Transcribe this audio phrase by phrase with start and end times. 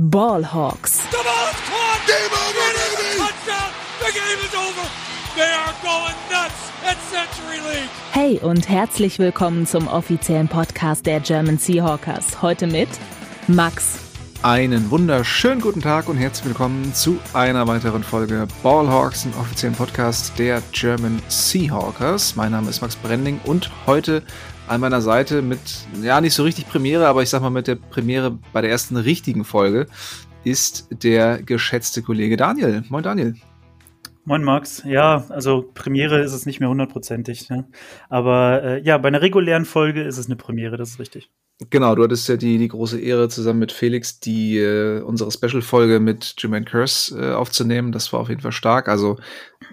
[0.00, 1.00] Ballhawks.
[1.10, 2.06] The ball is caught.
[2.06, 3.18] Game over, baby.
[3.18, 3.72] Touchdown.
[3.98, 4.88] The game is over.
[5.34, 7.90] They are going nuts at Century League.
[8.12, 12.42] Hey und herzlich willkommen zum offiziellen Podcast der German Seahawkers.
[12.42, 12.88] Heute mit
[13.48, 13.98] Max.
[14.42, 20.38] Einen wunderschönen guten Tag und herzlich willkommen zu einer weiteren Folge Ballhawks, dem offiziellen Podcast
[20.38, 22.36] der German Seahawkers.
[22.36, 24.22] Mein Name ist Max Brending und heute
[24.68, 25.60] an meiner Seite mit,
[26.02, 28.96] ja, nicht so richtig Premiere, aber ich sag mal mit der Premiere bei der ersten
[28.96, 29.86] richtigen Folge
[30.44, 32.84] ist der geschätzte Kollege Daniel.
[32.88, 33.34] Moin Daniel.
[34.24, 34.82] Moin Max.
[34.84, 37.48] Ja, also Premiere ist es nicht mehr hundertprozentig.
[37.48, 37.66] Ne?
[38.10, 41.30] Aber äh, ja, bei einer regulären Folge ist es eine Premiere, das ist richtig.
[41.70, 45.98] Genau, du hattest ja die, die große Ehre, zusammen mit Felix die äh, unsere Special-Folge
[45.98, 47.90] mit Jermaine Curse äh, aufzunehmen.
[47.90, 48.88] Das war auf jeden Fall stark.
[48.88, 49.16] Also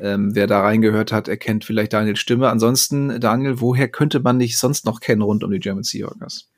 [0.02, 2.50] ähm, wer da reingehört hat, erkennt vielleicht Daniels Stimme.
[2.50, 6.50] Ansonsten, Daniel, woher könnte man dich sonst noch kennen rund um die German Seahawkers?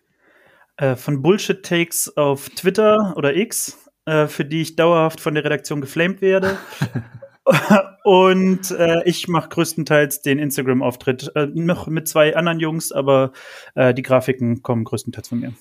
[0.78, 5.82] Äh, von Bullshit-Takes auf Twitter oder X, äh, für die ich dauerhaft von der Redaktion
[5.82, 6.58] geflamed werde.
[8.04, 11.32] Und äh, ich mache größtenteils den Instagram-Auftritt.
[11.36, 13.32] Äh, noch mit zwei anderen Jungs, aber
[13.76, 15.54] äh, die Grafiken kommen größtenteils von mir.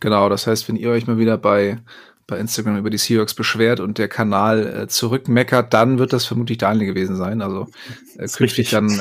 [0.00, 1.78] Genau, das heißt, wenn ihr euch mal wieder bei,
[2.26, 6.58] bei Instagram über die Seahawks beschwert und der Kanal äh, zurückmeckert, dann wird das vermutlich
[6.58, 7.42] Daniel gewesen sein.
[7.42, 7.68] Also
[8.16, 8.88] äh, künftig, dann,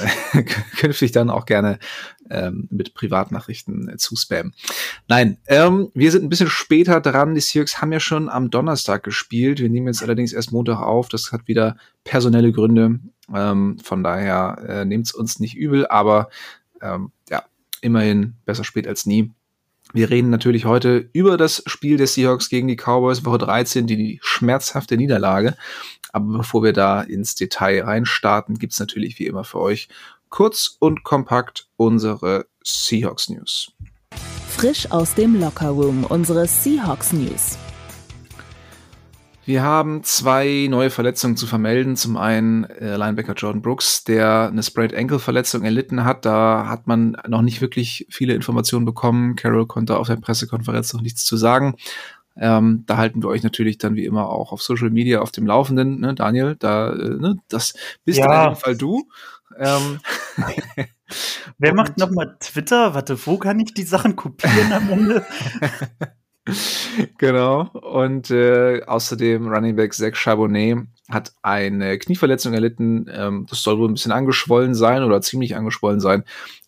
[0.77, 1.80] künftig dann auch gerne
[2.30, 4.53] ähm, mit Privatnachrichten äh, zu spammen.
[5.07, 7.35] Nein, ähm, wir sind ein bisschen später dran.
[7.35, 9.59] Die Seahawks haben ja schon am Donnerstag gespielt.
[9.59, 11.09] Wir nehmen jetzt allerdings erst Montag auf.
[11.09, 12.99] Das hat wieder personelle Gründe.
[13.33, 16.30] Ähm, von daher äh, nehmt es uns nicht übel, aber
[16.81, 17.43] ähm, ja,
[17.81, 19.31] immerhin besser spät als nie.
[19.95, 24.19] Wir reden natürlich heute über das Spiel der Seahawks gegen die Cowboys, Woche 13, die,
[24.23, 25.55] schmerzhafte Niederlage.
[26.11, 29.89] Aber bevor wir da ins Detail reinstarten, gibt's natürlich wie immer für euch
[30.30, 33.71] kurz und kompakt unsere Seahawks News.
[34.49, 37.59] Frisch aus dem Lockerroom unsere Seahawks News.
[39.45, 41.97] Wir haben zwei neue Verletzungen zu vermelden.
[41.97, 46.25] Zum einen äh, Linebacker Jordan Brooks, der eine Sprayed Ankle Verletzung erlitten hat.
[46.25, 49.36] Da hat man noch nicht wirklich viele Informationen bekommen.
[49.36, 51.76] Carroll konnte auf der Pressekonferenz noch nichts zu sagen.
[52.37, 55.45] Ähm, da halten wir euch natürlich dann wie immer auch auf Social Media auf dem
[55.45, 55.99] Laufenden.
[55.99, 57.73] Ne, Daniel, da, äh, ne, das
[58.05, 58.25] bist ja.
[58.25, 59.08] in jedem Fall du.
[59.60, 59.99] Ähm,
[61.60, 62.95] Wer macht nochmal Twitter?
[62.95, 65.25] Warte, wo kann ich die Sachen kopieren am Ende?
[67.17, 67.70] genau.
[67.70, 73.09] Und äh, außerdem Running Back Zach Charbonnet hat eine Knieverletzung erlitten.
[73.11, 76.23] Ähm, das soll wohl ein bisschen angeschwollen sein oder ziemlich angeschwollen sein.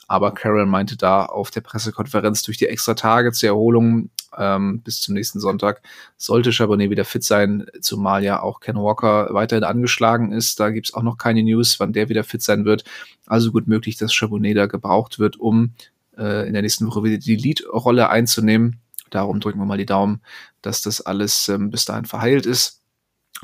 [0.07, 5.01] Aber Carol meinte da auf der Pressekonferenz durch die extra Tage zur Erholung ähm, bis
[5.01, 5.81] zum nächsten Sonntag
[6.17, 10.59] sollte Charbonnet wieder fit sein, zumal ja auch Ken Walker weiterhin angeschlagen ist.
[10.59, 12.83] Da gibt's auch noch keine News, wann der wieder fit sein wird.
[13.25, 15.73] Also gut möglich, dass Charbonnet da gebraucht wird, um
[16.17, 18.79] äh, in der nächsten Woche wieder die Lead-Rolle einzunehmen.
[19.09, 20.21] Darum drücken wir mal die Daumen,
[20.61, 22.81] dass das alles ähm, bis dahin verheilt ist.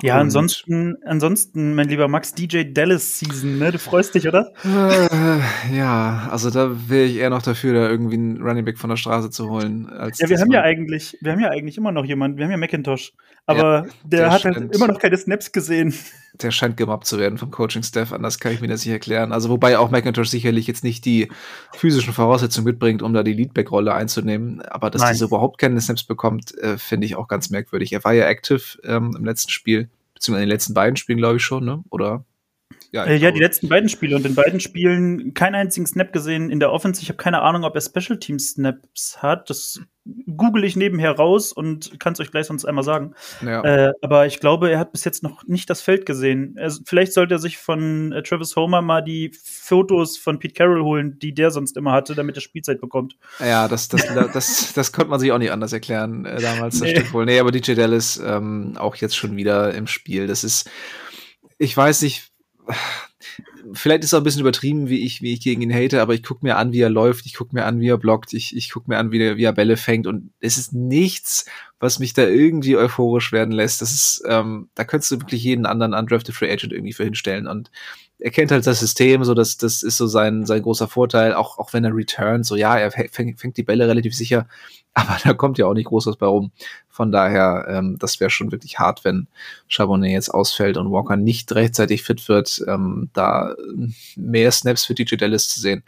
[0.01, 3.71] Ja, und ansonsten, ansonsten, mein lieber Max, DJ Dallas Season, ne?
[3.71, 4.51] Du freust dich, oder?
[4.63, 8.89] Äh, ja, also da wäre ich eher noch dafür, da irgendwie einen Running Back von
[8.89, 9.91] der Straße zu holen.
[10.17, 12.57] Ja, wir haben ja eigentlich, wir haben ja eigentlich immer noch jemanden, wir haben ja
[12.57, 13.13] McIntosh,
[13.45, 15.93] aber ja, der, der, hat halt immer noch keine Snaps gesehen.
[16.41, 19.33] Der scheint gemobbt zu werden vom Coaching-Staff, anders kann ich mir das nicht erklären.
[19.33, 21.27] Also wobei auch McIntosh sicherlich jetzt nicht die
[21.75, 25.13] physischen Voraussetzungen mitbringt, um da die Leadback-Rolle einzunehmen, aber dass Nein.
[25.13, 27.91] dieser überhaupt keine Snaps bekommt, äh, finde ich auch ganz merkwürdig.
[27.91, 29.80] Er war ja active ähm, im letzten Spiel
[30.21, 31.83] beziehungsweise in den letzten beiden Spielen, glaube ich schon, ne?
[31.89, 32.23] Oder?
[32.91, 36.49] Ja, äh, ja die letzten beiden Spiele und in beiden Spielen keinen einzigen Snap gesehen
[36.49, 37.01] in der Offense.
[37.01, 39.49] Ich habe keine Ahnung, ob er Special Team Snaps hat.
[39.49, 39.79] Das
[40.35, 43.13] google ich nebenher raus und kann es euch gleich sonst einmal sagen.
[43.45, 43.63] Ja.
[43.63, 46.55] Äh, aber ich glaube, er hat bis jetzt noch nicht das Feld gesehen.
[46.59, 50.83] Also, vielleicht sollte er sich von äh, Travis Homer mal die Fotos von Pete Carroll
[50.83, 53.15] holen, die der sonst immer hatte, damit er Spielzeit bekommt.
[53.39, 56.79] Ja, das, das, das, das, das konnte man sich auch nicht anders erklären äh, damals.
[56.79, 56.95] Das nee.
[56.95, 57.25] stimmt wohl.
[57.25, 60.27] Nee, aber DJ Dallas ähm, auch jetzt schon wieder im Spiel.
[60.27, 60.69] Das ist,
[61.57, 62.30] ich weiß nicht,
[63.73, 66.23] vielleicht ist auch ein bisschen übertrieben, wie ich, wie ich gegen ihn hate, aber ich
[66.23, 68.71] gucke mir an, wie er läuft, ich gucke mir an, wie er blockt, ich, ich
[68.71, 71.45] gucke mir an, wie, der, wie er Bälle fängt und es ist nichts,
[71.79, 73.81] was mich da irgendwie euphorisch werden lässt.
[73.81, 77.47] Das ist, ähm, da könntest du wirklich jeden anderen undrafted Free Agent irgendwie für hinstellen
[77.47, 77.71] und
[78.19, 81.57] er kennt halt das System, so dass das ist so sein sein großer Vorteil, auch
[81.57, 84.47] auch wenn er returnt, so ja, er fängt, fängt die Bälle relativ sicher,
[84.93, 86.51] aber da kommt ja auch nicht groß was bei rum.
[86.91, 89.27] Von daher, ähm, das wäre schon wirklich hart, wenn
[89.67, 93.55] Charbonnet jetzt ausfällt und Walker nicht rechtzeitig fit wird, ähm, da
[94.15, 95.83] mehr Snaps für DJ Dallas zu sehen.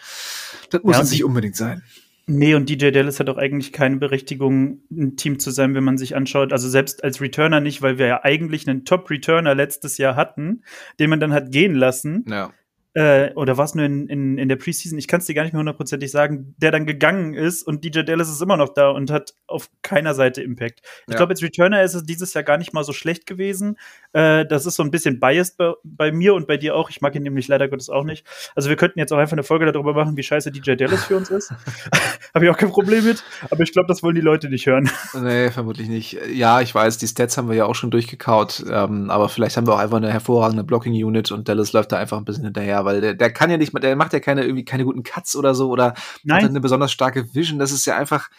[0.69, 1.83] Das muss ja, nicht unbedingt sein.
[2.25, 5.97] Nee, und DJ Dallas hat auch eigentlich keine Berechtigung, ein Team zu sein, wenn man
[5.97, 6.53] sich anschaut.
[6.53, 10.63] Also selbst als Returner nicht, weil wir ja eigentlich einen Top-Returner letztes Jahr hatten,
[10.99, 12.23] den man dann hat gehen lassen.
[12.29, 12.51] Ja.
[12.93, 15.43] Äh, oder war es nur in, in, in der Preseason, ich kann es dir gar
[15.43, 18.89] nicht mehr hundertprozentig sagen, der dann gegangen ist und DJ Dallas ist immer noch da
[18.89, 20.81] und hat auf keiner Seite Impact.
[21.07, 21.17] Ich ja.
[21.17, 23.77] glaube, als Returner ist es dieses Jahr gar nicht mal so schlecht gewesen.
[24.13, 26.89] Äh, das ist so ein bisschen biased bei, bei, mir und bei dir auch.
[26.89, 28.25] Ich mag ihn nämlich leider Gottes auch nicht.
[28.55, 31.17] Also wir könnten jetzt auch einfach eine Folge darüber machen, wie scheiße DJ Dallas für
[31.17, 31.53] uns ist.
[32.33, 34.89] Habe ich auch kein Problem mit, aber ich glaube, das wollen die Leute nicht hören.
[35.23, 36.17] Nee, vermutlich nicht.
[36.33, 39.67] Ja, ich weiß, die Stats haben wir ja auch schon durchgekaut, ähm, aber vielleicht haben
[39.67, 43.01] wir auch einfach eine hervorragende Blocking-Unit und Dallas läuft da einfach ein bisschen hinterher, weil
[43.01, 45.69] der, der kann ja nicht, der macht ja keine irgendwie keine guten Cuts oder so
[45.69, 45.93] oder
[46.23, 46.43] Nein.
[46.43, 47.59] hat eine besonders starke Vision.
[47.59, 48.29] Das ist ja einfach,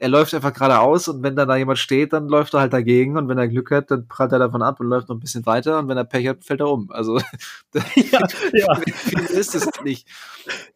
[0.00, 3.18] er läuft einfach geradeaus und wenn dann da jemand steht, dann läuft er halt dagegen
[3.18, 5.44] und wenn er Glück hat, dann prallt er davon ab und läuft noch ein bisschen
[5.44, 6.90] weiter und wenn er Pech hat, fällt er um.
[6.90, 7.18] Also
[7.94, 8.80] ja, ja.
[9.28, 10.08] ist es nicht.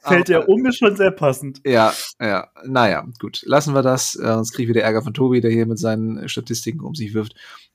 [0.01, 1.63] Fällt er um, ist schon sehr passend.
[1.65, 2.49] Ja, ja.
[2.67, 3.43] Naja, gut.
[3.47, 4.15] Lassen wir das.
[4.15, 7.15] Äh, sonst kriege ich wieder Ärger von Tobi, der hier mit seinen Statistiken um sich
[7.15, 7.35] wirft.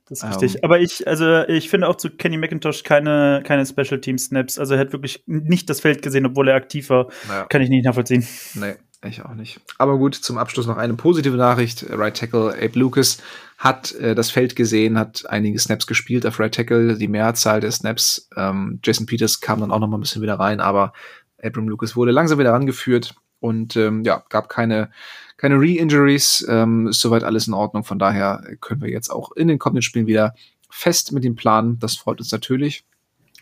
[0.09, 0.55] Das ist richtig.
[0.55, 4.57] Ähm, Aber ich, also ich finde auch zu Kenny McIntosh keine, keine Special Team Snaps.
[4.57, 7.07] Also er hat wirklich nicht das Feld gesehen, obwohl er aktiv war.
[7.27, 7.45] Naja.
[7.45, 8.27] Kann ich nicht nachvollziehen.
[8.55, 8.75] Nee,
[9.05, 9.61] ich auch nicht.
[9.77, 11.85] Aber gut, zum Abschluss noch eine positive Nachricht.
[11.89, 13.21] Right Tackle Abe Lucas
[13.59, 17.71] hat äh, das Feld gesehen, hat einige Snaps gespielt auf Right Tackle, die Mehrzahl der
[17.71, 18.29] Snaps.
[18.35, 20.93] Ähm, Jason Peters kam dann auch noch mal ein bisschen wieder rein, aber
[21.41, 24.89] Abram Lucas wurde langsam wieder rangeführt und ähm, ja, gab keine
[25.39, 27.85] keine Re-Injuries, ähm, ist soweit alles in Ordnung.
[27.85, 30.35] Von daher können wir jetzt auch in den kommenden Spielen wieder
[30.69, 31.79] fest mit dem Plan.
[31.79, 32.83] Das freut uns natürlich.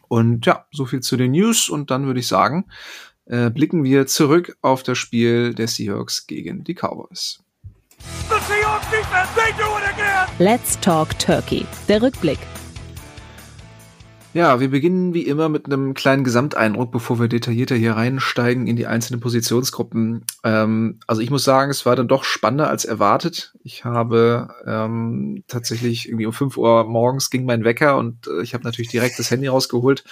[0.08, 1.70] Und ja, so viel zu den News.
[1.70, 2.66] Und dann würde ich sagen,
[3.26, 7.44] äh, blicken wir zurück auf das Spiel der Seahawks gegen die Cowboys.
[10.38, 11.66] Let's Talk Turkey.
[11.88, 12.38] Der Rückblick.
[14.38, 18.76] Ja, wir beginnen wie immer mit einem kleinen Gesamteindruck, bevor wir detaillierter hier reinsteigen in
[18.76, 20.26] die einzelnen Positionsgruppen.
[20.44, 23.56] Ähm, also ich muss sagen, es war dann doch spannender als erwartet.
[23.64, 28.54] Ich habe ähm, tatsächlich irgendwie um 5 Uhr morgens ging mein Wecker und äh, ich
[28.54, 30.04] habe natürlich direkt das Handy rausgeholt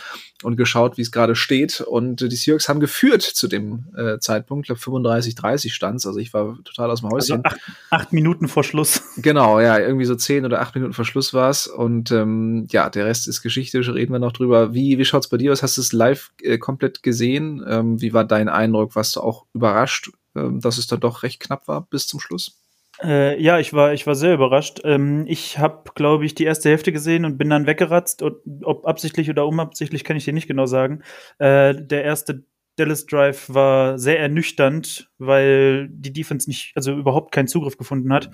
[0.42, 1.82] und geschaut, wie es gerade steht.
[1.82, 6.04] Und äh, die Seahawks haben geführt zu dem äh, Zeitpunkt, ich glaube 35, 30 stand
[6.04, 7.46] Also ich war total aus dem Häuschen.
[7.46, 7.60] Also acht,
[7.92, 9.04] acht, Minuten vor Schluss.
[9.18, 11.68] Genau, ja, irgendwie so zehn oder acht Minuten vor Schluss war es.
[11.68, 14.74] Und ähm, ja, der Rest ist Geschichte, reden wir noch drüber.
[14.74, 15.64] Wie, wie schaut's bei dir aus?
[15.64, 17.64] Hast du es live äh, komplett gesehen?
[17.68, 18.96] Ähm, wie war dein Eindruck?
[18.96, 22.62] Warst du auch überrascht, ähm, dass es dann doch recht knapp war bis zum Schluss?
[23.04, 24.82] Äh, ja, ich war, ich war sehr überrascht.
[24.84, 28.22] Ähm, ich habe, glaube ich, die erste Hälfte gesehen und bin dann weggeratzt.
[28.22, 31.04] Und ob absichtlich oder unabsichtlich, kann ich dir nicht genau sagen.
[31.38, 32.46] Äh, der erste
[32.78, 38.30] Dallas Drive war sehr ernüchternd, weil die Defense nicht, also überhaupt keinen Zugriff gefunden hat.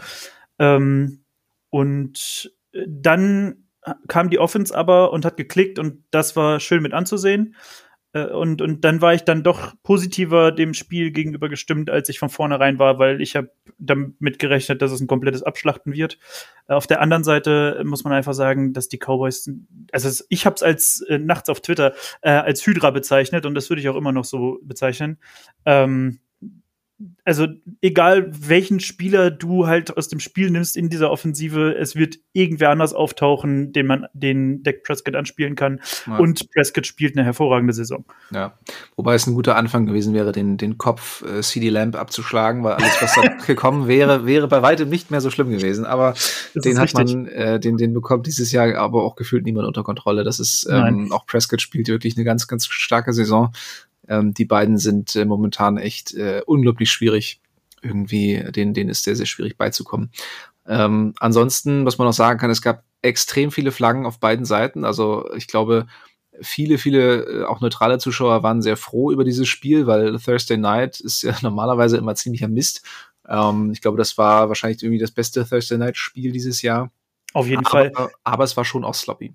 [0.60, 1.24] Ähm,
[1.70, 2.52] und
[2.88, 3.64] dann
[4.08, 7.56] kam die Offense aber und hat geklickt und das war schön mit anzusehen.
[8.14, 12.20] Äh, und, und dann war ich dann doch positiver dem Spiel gegenüber gestimmt, als ich
[12.20, 16.18] von vornherein war, weil ich habe damit gerechnet, dass es ein komplettes Abschlachten wird.
[16.68, 19.50] Äh, auf der anderen Seite muss man einfach sagen, dass die Cowboys,
[19.92, 23.70] also ich habe es als äh, nachts auf Twitter äh, als Hydra bezeichnet und das
[23.70, 25.18] würde ich auch immer noch so bezeichnen.
[25.66, 26.20] Ähm,
[27.24, 27.48] also
[27.82, 32.70] egal welchen Spieler du halt aus dem Spiel nimmst in dieser Offensive, es wird irgendwer
[32.70, 35.82] anders auftauchen, den man den Deck Prescott anspielen kann.
[36.08, 36.18] Ja.
[36.18, 38.06] Und Prescott spielt eine hervorragende Saison.
[38.32, 38.58] Ja,
[38.96, 42.74] wobei es ein guter Anfang gewesen wäre, den, den Kopf äh, CD Lamp abzuschlagen, weil
[42.74, 45.86] alles, was da gekommen wäre, wäre bei weitem nicht mehr so schlimm gewesen.
[45.86, 46.14] Aber
[46.54, 49.84] das den hat man, äh, den, den bekommt dieses Jahr aber auch gefühlt niemand unter
[49.84, 50.24] Kontrolle.
[50.24, 53.54] Das ist ähm, auch Prescott spielt wirklich eine ganz, ganz starke Saison.
[54.12, 57.40] Ähm, die beiden sind äh, momentan echt äh, unglaublich schwierig.
[57.82, 60.12] Irgendwie, denen, denen ist sehr, sehr schwierig beizukommen.
[60.68, 64.86] Ähm, ansonsten, was man noch sagen kann, es gab extrem viele Flaggen auf beiden Seiten.
[64.86, 65.88] Also ich glaube,
[66.42, 71.00] viele, viele äh, auch neutrale Zuschauer waren sehr froh über dieses Spiel, weil Thursday Night
[71.00, 72.86] ist ja normalerweise immer ziemlicher Mist.
[73.28, 76.92] Ähm, ich glaube, das war wahrscheinlich irgendwie das beste Thursday Night Spiel dieses Jahr.
[77.34, 78.12] Auf jeden aber, Fall.
[78.24, 79.34] Aber es war schon auch sloppy.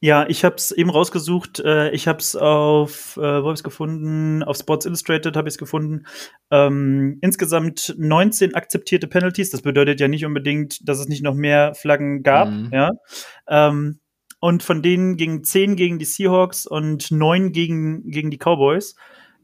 [0.00, 1.58] Ja, ich habe es eben rausgesucht.
[1.58, 4.44] Äh, ich habe es auf, äh, wo habe ich gefunden?
[4.44, 6.04] Auf Sports Illustrated habe ich es gefunden.
[6.52, 9.50] Ähm, insgesamt 19 akzeptierte Penalties.
[9.50, 12.48] Das bedeutet ja nicht unbedingt, dass es nicht noch mehr Flaggen gab.
[12.48, 12.70] Mhm.
[12.72, 12.90] Ja.
[13.48, 13.98] Ähm,
[14.40, 18.94] und von denen gingen 10 gegen die Seahawks und 9 gegen, gegen die Cowboys.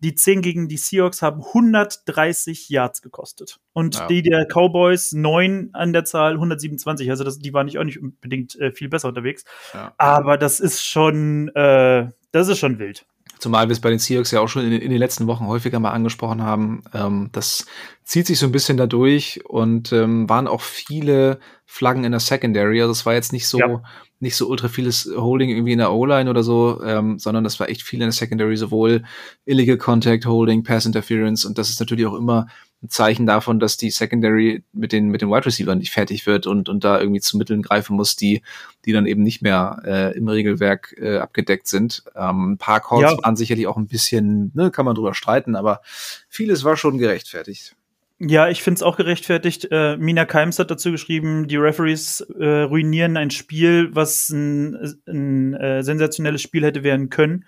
[0.03, 3.59] Die 10 gegen die Seahawks haben 130 Yards gekostet.
[3.73, 4.07] Und ja.
[4.07, 7.11] die der Cowboys 9 an der Zahl 127.
[7.11, 9.45] Also das, die waren nicht auch nicht unbedingt äh, viel besser unterwegs.
[9.73, 9.95] Ja.
[9.97, 13.07] Aber das ist schon, äh, das ist schon wild.
[13.39, 15.81] Zumal wir es bei den Seahawks ja auch schon in, in, den letzten Wochen häufiger
[15.81, 16.85] mal angesprochen haben.
[16.95, 17.67] Ähm, das
[18.05, 22.81] zieht sich so ein bisschen dadurch und ähm, waren auch viele Flaggen in der Secondary.
[22.81, 23.83] Also es war jetzt nicht so, ja
[24.25, 27.69] nicht so ultra vieles Holding irgendwie in der O-Line oder so, ähm, sondern das war
[27.69, 29.04] echt viel in der Secondary, sowohl
[29.45, 32.49] Illegal Contact, Holding, Pass Interference und das ist natürlich auch immer
[32.83, 36.47] ein Zeichen davon, dass die Secondary mit den, mit den Wide Receivers nicht fertig wird
[36.47, 38.43] und, und da irgendwie zu Mitteln greifen muss, die,
[38.85, 42.04] die dann eben nicht mehr äh, im Regelwerk äh, abgedeckt sind.
[42.14, 43.19] Ähm, ein paar Calls ja.
[43.23, 45.81] waren sicherlich auch ein bisschen, ne, kann man drüber streiten, aber
[46.28, 47.75] vieles war schon gerechtfertigt.
[48.21, 49.68] Ja, ich finde es auch gerechtfertigt.
[49.71, 55.54] Äh, Mina Keims hat dazu geschrieben, die Referees äh, ruinieren ein Spiel, was ein, ein
[55.54, 57.44] äh, sensationelles Spiel hätte werden können.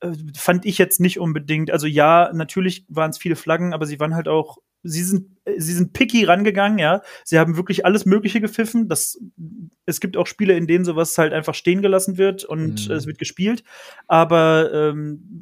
[0.00, 1.70] Äh, fand ich jetzt nicht unbedingt.
[1.70, 5.72] Also ja, natürlich waren es viele Flaggen, aber sie waren halt auch, sie sind, sie
[5.72, 7.00] sind picky rangegangen, ja.
[7.24, 8.88] Sie haben wirklich alles Mögliche gepfiffen.
[8.88, 9.18] Das,
[9.86, 12.94] es gibt auch Spiele, in denen sowas halt einfach stehen gelassen wird und mhm.
[12.94, 13.64] es wird gespielt.
[14.06, 15.40] Aber ähm,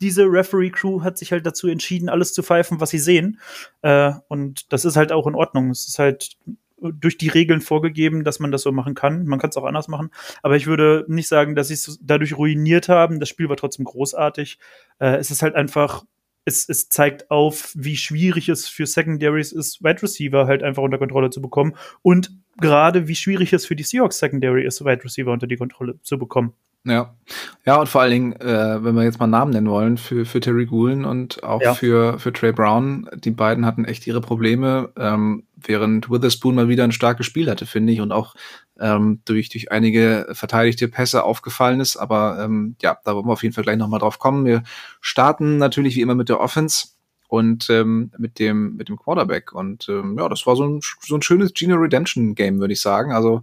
[0.00, 3.40] diese Referee-Crew hat sich halt dazu entschieden, alles zu pfeifen, was sie sehen.
[3.82, 5.70] Äh, und das ist halt auch in Ordnung.
[5.70, 6.36] Es ist halt
[6.78, 9.26] durch die Regeln vorgegeben, dass man das so machen kann.
[9.26, 10.10] Man kann es auch anders machen.
[10.42, 13.20] Aber ich würde nicht sagen, dass sie es dadurch ruiniert haben.
[13.20, 14.58] Das Spiel war trotzdem großartig.
[14.98, 16.04] Äh, es ist halt einfach,
[16.44, 20.98] es, es zeigt auf, wie schwierig es für Secondaries ist, Wide Receiver halt einfach unter
[20.98, 21.74] Kontrolle zu bekommen.
[22.02, 26.00] Und gerade wie schwierig es für die Seahawks Secondary ist, Wide Receiver unter die Kontrolle
[26.02, 26.52] zu bekommen.
[26.86, 27.16] Ja.
[27.64, 30.38] Ja, und vor allen Dingen, äh, wenn wir jetzt mal Namen nennen wollen, für, für
[30.38, 31.74] Terry Gulen und auch ja.
[31.74, 36.84] für, für Trey Brown, die beiden hatten echt ihre Probleme, ähm, während Witherspoon mal wieder
[36.84, 38.36] ein starkes Spiel hatte, finde ich, und auch
[38.78, 41.96] ähm, durch, durch einige verteidigte Pässe aufgefallen ist.
[41.96, 44.46] Aber ähm, ja, da wollen wir auf jeden Fall gleich nochmal drauf kommen.
[44.46, 44.62] Wir
[45.00, 46.88] starten natürlich wie immer mit der Offense
[47.28, 51.16] und ähm, mit dem mit dem Quarterback und ähm, ja, das war so ein so
[51.16, 53.12] ein schönes Gino Redemption Game, würde ich sagen.
[53.12, 53.42] Also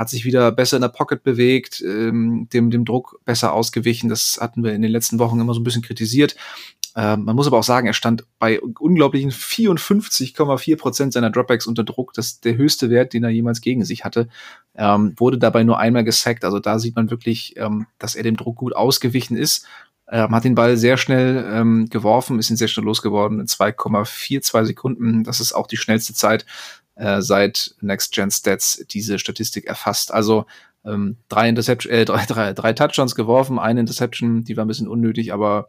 [0.00, 4.08] hat sich wieder besser in der Pocket bewegt, ähm, dem, dem Druck besser ausgewichen.
[4.08, 6.36] Das hatten wir in den letzten Wochen immer so ein bisschen kritisiert.
[6.96, 11.84] Ähm, man muss aber auch sagen, er stand bei unglaublichen 54,4 Prozent seiner Dropbacks unter
[11.84, 12.14] Druck.
[12.14, 14.28] Das ist der höchste Wert, den er jemals gegen sich hatte.
[14.74, 16.46] Ähm, wurde dabei nur einmal gesackt.
[16.46, 19.66] Also da sieht man wirklich, ähm, dass er dem Druck gut ausgewichen ist.
[20.10, 24.64] Ähm, hat den Ball sehr schnell ähm, geworfen, ist ihn sehr schnell losgeworden in 2,42
[24.64, 25.24] Sekunden.
[25.24, 26.46] Das ist auch die schnellste Zeit
[27.00, 30.12] äh, seit Next Gen Stats diese Statistik erfasst.
[30.12, 30.44] Also
[30.84, 34.88] ähm, drei, Interception, äh, drei, drei, drei Touchdowns geworfen, eine Interception, die war ein bisschen
[34.88, 35.68] unnötig, aber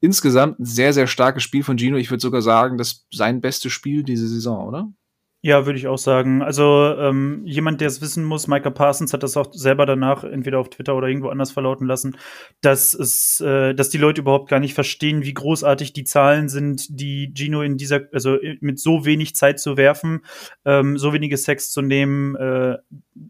[0.00, 1.96] insgesamt ein sehr, sehr starkes Spiel von Gino.
[1.96, 4.92] Ich würde sogar sagen, das sein bestes Spiel diese Saison, oder?
[5.40, 6.42] Ja, würde ich auch sagen.
[6.42, 10.58] Also ähm, jemand, der es wissen muss, Micah Parsons hat das auch selber danach entweder
[10.58, 12.16] auf Twitter oder irgendwo anders verlauten lassen,
[12.60, 16.86] dass es, äh, dass die Leute überhaupt gar nicht verstehen, wie großartig die Zahlen sind,
[16.90, 20.22] die Gino in dieser, also mit so wenig Zeit zu werfen,
[20.64, 22.76] ähm, so wenige Sex zu nehmen, äh,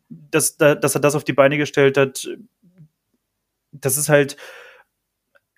[0.09, 2.27] dass, dass er das auf die Beine gestellt hat.
[3.73, 4.39] Das ist halt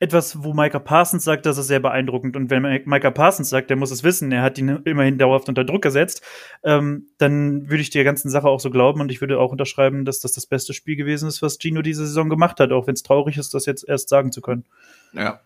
[0.00, 2.34] etwas, wo Micah Parsons sagt, das ist sehr beeindruckend.
[2.34, 5.62] Und wenn Micah Parsons sagt, der muss es wissen, er hat ihn immerhin dauerhaft unter
[5.62, 6.22] Druck gesetzt,
[6.64, 10.06] ähm, dann würde ich der ganzen Sache auch so glauben und ich würde auch unterschreiben,
[10.06, 12.94] dass das das beste Spiel gewesen ist, was Gino diese Saison gemacht hat, auch wenn
[12.94, 14.64] es traurig ist, das jetzt erst sagen zu können.
[15.12, 15.40] Ja.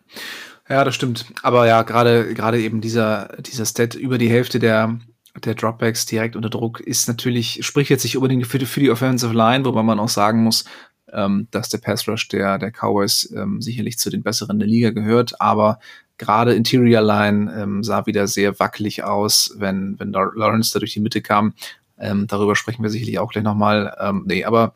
[0.69, 1.27] Ja, das stimmt.
[1.43, 4.97] Aber ja, gerade gerade eben dieser dieser Stat über die Hälfte der
[5.43, 8.89] der Dropbacks direkt unter Druck ist natürlich spricht jetzt nicht unbedingt für die, für die
[8.89, 10.65] Offensive Line, wobei man auch sagen muss,
[11.11, 14.89] ähm, dass der Pass Rush der, der Cowboys ähm, sicherlich zu den besseren der Liga
[14.91, 15.79] gehört, aber
[16.17, 21.01] gerade Interior Line ähm, sah wieder sehr wackelig aus, wenn, wenn Lawrence da durch die
[21.01, 21.53] Mitte kam.
[21.97, 23.95] Ähm, darüber sprechen wir sicherlich auch gleich nochmal.
[23.99, 24.73] Ähm, nee, aber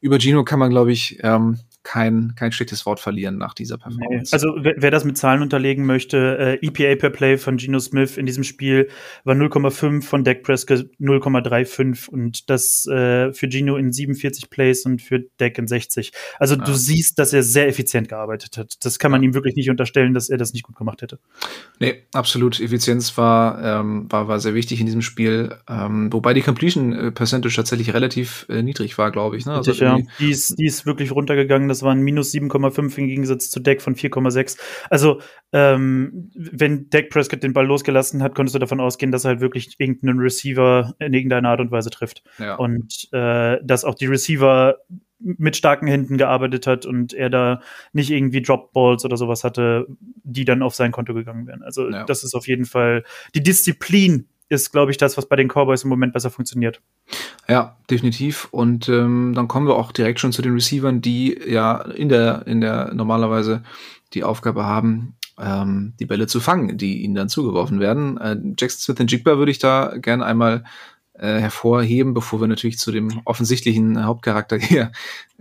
[0.00, 4.32] über Gino kann man, glaube ich, ähm, kein, kein schlechtes Wort verlieren nach dieser Performance.
[4.32, 8.16] Also wer, wer, das mit Zahlen unterlegen möchte, äh, EPA per Play von Geno Smith
[8.16, 8.88] in diesem Spiel
[9.24, 15.02] war 0,5 von Dak Prescott 0,35 und das äh, für Gino in 47 Plays und
[15.02, 16.12] für Dak in 60.
[16.38, 16.62] Also ja.
[16.62, 18.76] du siehst, dass er sehr effizient gearbeitet hat.
[18.82, 21.18] Das kann man ihm wirklich nicht unterstellen, dass er das nicht gut gemacht hätte.
[21.80, 22.60] Nee, absolut.
[22.60, 25.56] Effizienz war, ähm, war, war sehr wichtig in diesem Spiel.
[25.68, 29.46] Ähm, wobei die Completion äh, Percentage tatsächlich relativ äh, niedrig war, glaube ich.
[29.46, 29.54] Ne?
[29.54, 29.98] Also ja.
[30.20, 33.96] die, ist, die ist wirklich runtergegangen das waren minus 7,5 im Gegensatz zu Deck von
[33.96, 34.58] 4,6.
[34.90, 35.20] Also,
[35.52, 39.40] ähm, wenn Deck Prescott den Ball losgelassen hat, konntest du davon ausgehen, dass er halt
[39.40, 42.22] wirklich irgendeinen Receiver in irgendeiner Art und Weise trifft.
[42.38, 42.56] Ja.
[42.56, 44.76] Und äh, dass auch die Receiver
[45.24, 47.60] mit starken Händen gearbeitet hat und er da
[47.92, 49.86] nicht irgendwie Dropballs oder sowas hatte,
[50.24, 51.62] die dann auf sein Konto gegangen wären.
[51.62, 52.04] Also ja.
[52.04, 55.82] das ist auf jeden Fall die Disziplin, ist, glaube ich, das, was bei den Cowboys
[55.82, 56.80] im Moment besser funktioniert.
[57.48, 58.48] Ja, definitiv.
[58.50, 62.46] Und ähm, dann kommen wir auch direkt schon zu den Receivern, die ja in der,
[62.46, 63.62] in der normalerweise
[64.14, 68.18] die Aufgabe haben, ähm, die Bälle zu fangen, die ihnen dann zugeworfen werden.
[68.18, 70.64] Äh, Jackson Smith und Jigba würde ich da gerne einmal
[71.22, 74.90] äh, hervorheben, bevor wir natürlich zu dem offensichtlichen Hauptcharakter hier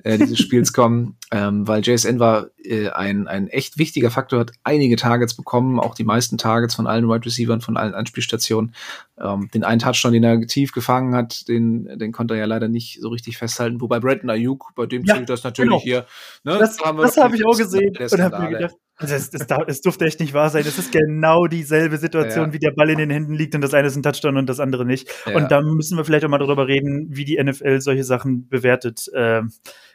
[0.04, 4.52] äh, dieses Spiels kommen, ähm, weil JSN war äh, ein, ein echt wichtiger Faktor, hat
[4.64, 8.76] einige Targets bekommen, auch die meisten Targets von allen Wide Receivers, von allen Anspielstationen.
[9.20, 12.68] Ähm, den einen Touchdown, den er tief gefangen hat, den, den konnte er ja leider
[12.68, 13.82] nicht so richtig festhalten.
[13.82, 15.82] Wobei Brandon Ayuk, bei dem ja, zählt das natürlich genau.
[15.82, 16.06] hier.
[16.44, 19.82] Ne, das, das habe ich auch gesehen und habe mir gedacht, also es, es, es,
[19.82, 20.64] durfte echt nicht wahr sein.
[20.66, 22.54] Es ist genau dieselbe Situation, ja.
[22.54, 24.60] wie der Ball in den Händen liegt und das eine ist ein Touchdown und das
[24.60, 25.10] andere nicht.
[25.26, 25.36] Ja.
[25.36, 29.10] Und da müssen wir vielleicht auch mal darüber reden, wie die NFL solche Sachen bewertet.
[29.16, 29.52] Ähm,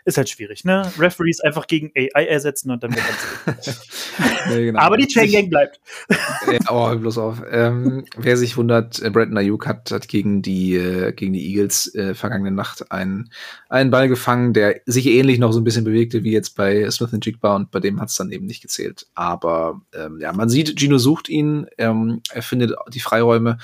[0.07, 0.91] ist halt schwierig, ne?
[0.99, 3.05] Referees einfach gegen AI ersetzen und dann wird
[3.45, 3.81] alles
[4.49, 4.79] nee, genau.
[4.79, 5.81] Aber die Chain Gang bleibt.
[6.09, 7.43] ja, oh, bloß auf.
[7.51, 11.93] Ähm, wer sich wundert, äh, Brandon Ayuk hat, hat gegen die äh, gegen die Eagles
[11.97, 13.31] äh, vergangene Nacht einen,
[13.69, 17.11] einen Ball gefangen, der sich ähnlich noch so ein bisschen bewegte wie jetzt bei Smith
[17.21, 19.09] Jigba und bei dem hat es dann eben nicht gezählt.
[19.15, 23.59] Aber ähm, ja, man sieht, Gino sucht ihn, ähm, er findet die Freiräume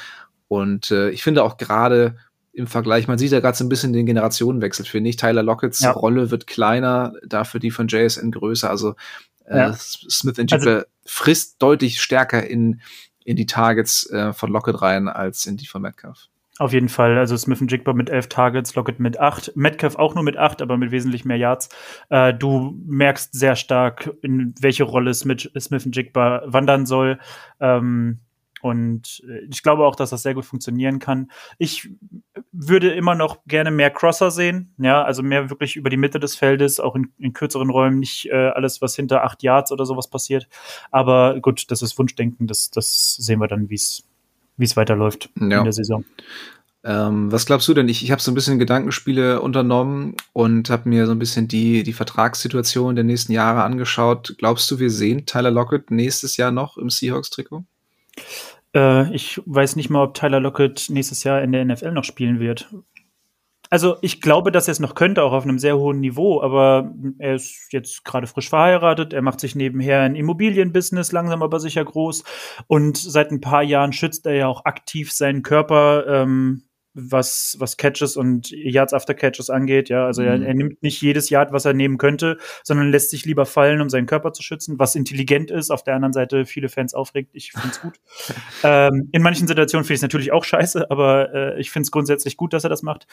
[0.49, 2.17] und äh, ich finde auch gerade
[2.53, 5.17] im Vergleich, man sieht ja gerade so ein bisschen den Generationenwechsel, finde ich.
[5.17, 5.91] Tyler Lockets ja.
[5.91, 8.69] Rolle wird kleiner, dafür die von JSN größer.
[8.69, 8.95] Also
[9.47, 9.73] äh, ja.
[9.75, 12.81] Smith and also, frisst deutlich stärker in,
[13.25, 16.29] in die Targets äh, von Lockett rein als in die von Metcalf.
[16.59, 17.17] Auf jeden Fall.
[17.17, 20.61] Also Smith und Jigba mit elf Targets, Lockett mit acht, Metcalf auch nur mit acht,
[20.61, 21.71] aber mit wesentlich mehr Yards.
[22.11, 27.19] Äh, du merkst sehr stark, in welche Rolle Smith, Smith und Jigba wandern soll.
[27.59, 28.19] Ähm,
[28.63, 31.31] und äh, ich glaube auch, dass das sehr gut funktionieren kann.
[31.59, 31.91] Ich
[32.53, 36.35] würde immer noch gerne mehr Crosser sehen, ja, also mehr wirklich über die Mitte des
[36.35, 40.09] Feldes, auch in, in kürzeren Räumen, nicht äh, alles, was hinter acht Yards oder sowas
[40.09, 40.49] passiert.
[40.91, 44.05] Aber gut, das ist Wunschdenken, das, das sehen wir dann, wie es
[44.57, 45.59] wie es weiterläuft ja.
[45.59, 46.05] in der Saison.
[46.85, 47.89] Ähm, was glaubst du denn?
[47.89, 51.85] Ich, ich habe so ein bisschen Gedankenspiele unternommen und habe mir so ein bisschen die,
[51.85, 54.35] die Vertragssituation der nächsten Jahre angeschaut.
[54.39, 57.65] Glaubst du, wir sehen Tyler Lockett nächstes Jahr noch im Seahawks-Trikot?
[58.75, 62.41] Äh, ich weiß nicht mal, ob Tyler Lockett nächstes Jahr in der NFL noch spielen
[62.41, 62.69] wird.
[63.73, 66.93] Also ich glaube, dass er es noch könnte, auch auf einem sehr hohen Niveau, aber
[67.19, 71.83] er ist jetzt gerade frisch verheiratet, er macht sich nebenher ein Immobilienbusiness, langsam aber sicher
[71.83, 72.23] groß.
[72.67, 76.65] Und seit ein paar Jahren schützt er ja auch aktiv seinen Körper ähm,
[76.95, 79.89] was, was Catches und Yards after Catches angeht.
[79.89, 80.29] Ja, also mhm.
[80.29, 83.81] er, er, nimmt nicht jedes Yard, was er nehmen könnte, sondern lässt sich lieber fallen,
[83.81, 85.71] um seinen Körper zu schützen, was intelligent ist.
[85.71, 87.31] Auf der anderen Seite viele Fans aufregt.
[87.33, 88.01] Ich finde es gut.
[88.65, 91.91] ähm, in manchen Situationen finde ich es natürlich auch scheiße, aber äh, ich finde es
[91.91, 93.07] grundsätzlich gut, dass er das macht.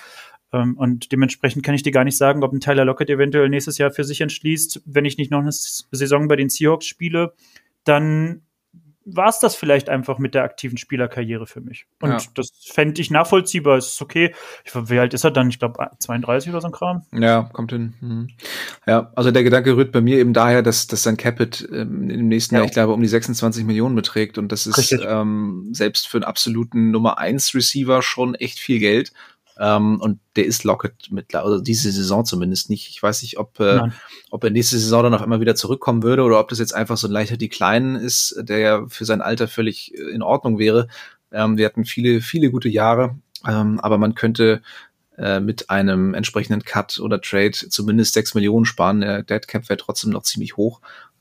[0.52, 3.78] Ähm, und dementsprechend kann ich dir gar nicht sagen, ob ein Tyler Lockett eventuell nächstes
[3.78, 7.34] Jahr für sich entschließt, wenn ich nicht noch eine Saison bei den Seahawks spiele,
[7.86, 8.42] dann
[9.16, 11.86] war es das vielleicht einfach mit der aktiven Spielerkarriere für mich.
[12.01, 12.20] Und ja.
[12.36, 13.78] das fände ich nachvollziehbar.
[13.78, 14.34] Es ist okay.
[14.63, 15.50] Ich, wie alt ist er dann?
[15.50, 17.04] Ich glaube 32 oder so ein Kram.
[17.12, 17.94] Ja, kommt hin.
[18.01, 18.28] Mhm.
[18.88, 22.28] Ja, also der Gedanke rührt bei mir eben daher, dass, dass sein Capit ähm, im
[22.28, 22.62] nächsten ja.
[22.62, 24.38] Jahr, ich glaube, um die 26 Millionen beträgt.
[24.38, 29.13] Und das ist ähm, selbst für einen absoluten Nummer 1 Receiver schon echt viel Geld.
[29.60, 32.89] Ähm, und der ist Lockett mit, also diese Saison zumindest nicht.
[32.89, 33.82] Ich weiß nicht, ob, äh,
[34.32, 36.95] ob er nächste Saison dann auch immer wieder zurückkommen würde oder ob das jetzt einfach
[36.95, 40.88] so ein leichter Decline ist, der ja für sein Alter völlig äh, in Ordnung wäre.
[41.32, 44.62] Ähm, wir hatten viele, viele gute Jahre, ähm, aber man könnte
[45.17, 49.02] äh, mit einem entsprechenden Cut oder Trade zumindest sechs Millionen sparen.
[49.02, 50.80] Der Dead Cap wäre trotzdem noch ziemlich hoch.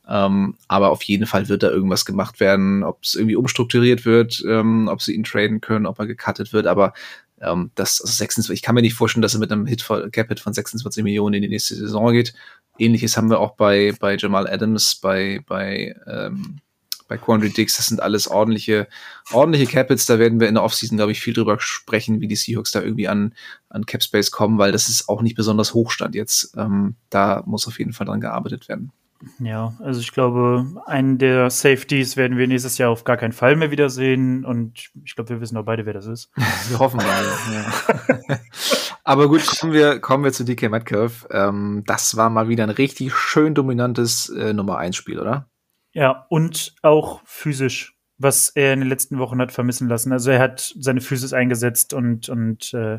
[0.09, 4.43] Ähm, aber auf jeden Fall wird da irgendwas gemacht werden, ob es irgendwie umstrukturiert wird,
[4.49, 6.67] ähm, ob sie ihn traden können, ob er gecuttet wird.
[6.67, 6.95] Aber
[7.41, 10.29] ähm, das also 26, ich kann mir nicht vorstellen, dass er mit einem Hit Cap
[10.29, 12.35] Hit von 26 Millionen in die nächste Saison geht.
[12.79, 16.61] Ähnliches haben wir auch bei, bei Jamal Adams, bei, bei, ähm,
[17.09, 17.77] bei Quandry Dix.
[17.77, 18.87] Das sind alles ordentliche,
[19.33, 20.07] ordentliche Capits.
[20.07, 22.83] Da werden wir in der Offseason, glaube ich, viel drüber sprechen, wie die Seahawks da
[22.83, 23.35] irgendwie an,
[23.69, 26.55] an Cap Space kommen, weil das ist auch nicht besonders Hochstand jetzt.
[26.57, 28.93] Ähm, da muss auf jeden Fall dran gearbeitet werden.
[29.41, 33.57] Ja, also ich glaube, einen der Safeties werden wir nächstes Jahr auf gar keinen Fall
[33.57, 36.31] mehr wiedersehen und ich glaube, wir wissen auch beide, wer das ist.
[36.69, 37.25] Wir hoffen mal.
[37.53, 38.39] ja.
[39.05, 41.27] Aber gut, kommen wir, kommen wir zu DK Metcalf.
[41.31, 45.49] Ähm, das war mal wieder ein richtig schön dominantes äh, Nummer 1 Spiel, oder?
[45.93, 50.13] Ja, und auch physisch, was er in den letzten Wochen hat vermissen lassen.
[50.13, 52.99] Also er hat seine Physis eingesetzt und, und äh,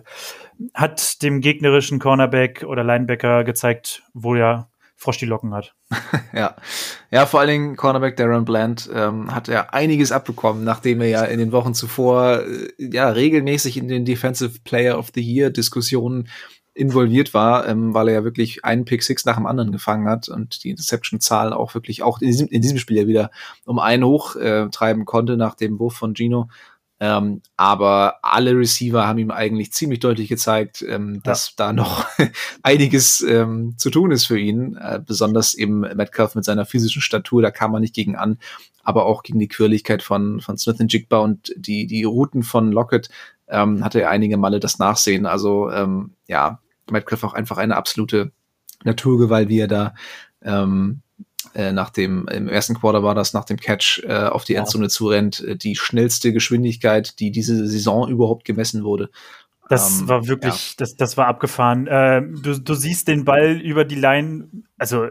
[0.73, 5.73] hat dem gegnerischen Cornerback oder Linebacker gezeigt, wo er Frosch die Locken hat.
[6.33, 6.57] ja.
[7.09, 11.23] Ja, vor allen Dingen Cornerback Darren Bland ähm, hat ja einiges abbekommen, nachdem er ja
[11.23, 16.27] in den Wochen zuvor äh, ja regelmäßig in den Defensive Player of the Year Diskussionen
[16.73, 20.27] involviert war, ähm, weil er ja wirklich einen Pick Six nach dem anderen gefangen hat
[20.27, 23.31] und die Interception-Zahl auch wirklich auch in diesem, in diesem Spiel ja wieder
[23.65, 26.49] um einen hoch äh, treiben konnte nach dem Wurf von Gino.
[27.01, 31.53] Ähm, aber alle Receiver haben ihm eigentlich ziemlich deutlich gezeigt, ähm, dass ja.
[31.57, 32.05] da noch
[32.63, 34.75] einiges ähm, zu tun ist für ihn.
[34.75, 38.37] Äh, besonders eben Metcalf mit seiner physischen Statur, da kam man nicht gegen an,
[38.83, 42.71] aber auch gegen die Quirligkeit von, von Smith und Jigba und die, die Routen von
[42.71, 43.09] Lockett
[43.47, 45.25] ähm, hatte er einige Male das Nachsehen.
[45.25, 46.59] Also ähm, ja,
[46.91, 48.31] Metcalf auch einfach eine absolute
[48.83, 49.93] Naturgewalt, wie er da
[50.41, 51.01] ähm,
[51.55, 54.85] äh, nach dem, im ersten Quarter war das nach dem Catch äh, auf die Endzone
[54.85, 54.89] ja.
[54.89, 59.09] zurennt, äh, die schnellste Geschwindigkeit, die diese Saison überhaupt gemessen wurde.
[59.69, 60.73] Das ähm, war wirklich, ja.
[60.77, 61.87] das, das war abgefahren.
[61.87, 65.07] Äh, du, du siehst den Ball über die Line, also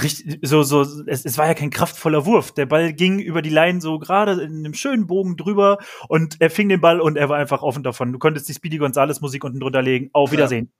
[0.00, 2.52] richtig, so, so, es, es war ja kein kraftvoller Wurf.
[2.52, 5.78] Der Ball ging über die Line so gerade in einem schönen Bogen drüber
[6.08, 8.12] und er fing den Ball und er war einfach offen davon.
[8.12, 10.10] Du konntest die Speedy Gonzales Musik unten drunter legen.
[10.12, 10.70] Auf Wiedersehen.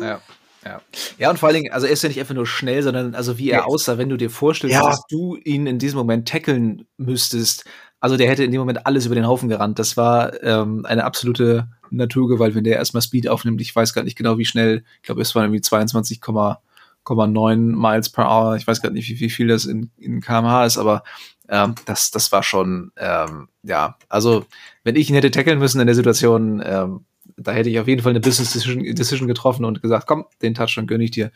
[0.00, 0.20] Ja.
[0.64, 0.80] Ja.
[1.18, 1.30] Ja.
[1.30, 3.50] und vor allen Dingen, also er ist ja nicht einfach nur schnell, sondern also wie
[3.50, 3.64] er ja.
[3.64, 4.86] aussah, wenn du dir vorstellst, ja.
[4.86, 7.64] dass du ihn in diesem Moment tackeln müsstest.
[8.00, 9.78] Also der hätte in dem Moment alles über den Haufen gerannt.
[9.78, 13.60] Das war ähm, eine absolute Naturgewalt, wenn der erstmal Speed aufnimmt.
[13.60, 14.84] Ich weiß gar nicht genau, wie schnell.
[14.96, 18.56] Ich glaube, es waren irgendwie 22,9 Miles per Hour.
[18.56, 21.02] Ich weiß gar nicht, wie, wie viel das in, in kmh ist, aber
[21.48, 24.44] ähm, das, das war schon, ähm, ja, also
[24.82, 27.04] wenn ich ihn hätte tackeln müssen in der Situation, ähm,
[27.36, 30.54] da hätte ich auf jeden Fall eine Business Decision, Decision getroffen und gesagt, komm, den
[30.54, 31.30] Touchdown gönne ich dir.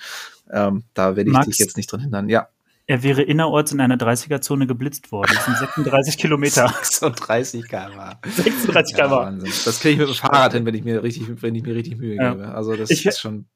[0.51, 2.29] Ähm, da werde ich Max, dich jetzt nicht dran hindern.
[2.29, 2.49] Ja.
[2.87, 5.33] Er wäre innerorts in einer 30er-Zone geblitzt worden.
[5.35, 6.69] Das sind 36 Kilometer.
[6.83, 8.19] 36 km/h.
[8.25, 9.31] 36 km/h.
[9.31, 11.75] Ja, das kriege ich mit dem Fahrrad hin, wenn ich mir richtig, wenn ich mir
[11.75, 12.33] richtig Mühe ja.
[12.33, 12.49] gebe.
[12.49, 13.47] Also das ich, ist schon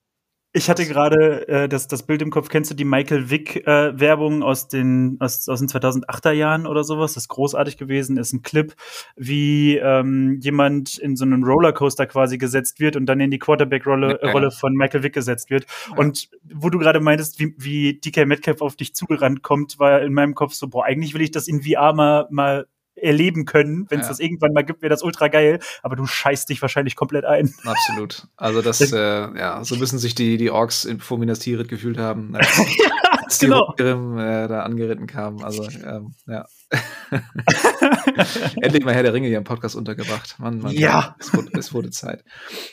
[0.55, 2.51] ich hatte gerade äh, das, das Bild im Kopf.
[2.51, 6.85] Kennst du die Michael Wick äh, Werbung aus den aus, aus den 2008er Jahren oder
[6.85, 7.15] sowas?
[7.15, 8.19] Das ist großartig gewesen.
[8.19, 8.75] Ist ein Clip,
[9.17, 14.21] wie ähm, jemand in so einen Rollercoaster quasi gesetzt wird und dann in die Quarterback-Rolle
[14.23, 14.31] ja.
[14.31, 15.65] Rolle von Michael Wick gesetzt wird.
[15.89, 15.97] Ja.
[15.97, 20.13] Und wo du gerade meintest, wie, wie DK Metcalf auf dich zugerannt kommt, war in
[20.13, 23.87] meinem Kopf so, boah, eigentlich will ich das in VR mal, mal erleben können.
[23.89, 24.11] Wenn es ja.
[24.11, 25.59] das irgendwann mal gibt, wäre das ultra geil.
[25.83, 27.53] Aber du scheißt dich wahrscheinlich komplett ein.
[27.65, 28.29] Absolut.
[28.37, 31.99] Also das, äh, ja, so müssen sich die, die Orks in, vor Minas Tirith gefühlt
[31.99, 32.37] haben.
[32.43, 33.75] Als, ja, als die genau.
[33.77, 35.43] Grimm, äh, da angeritten kamen.
[35.43, 36.45] Also, ähm, ja.
[38.61, 40.37] Endlich mal Herr der Ringe hier im Podcast untergebracht.
[40.39, 41.17] Mann, Mann, ja.
[41.19, 42.25] Es wurde, es wurde, Zeit.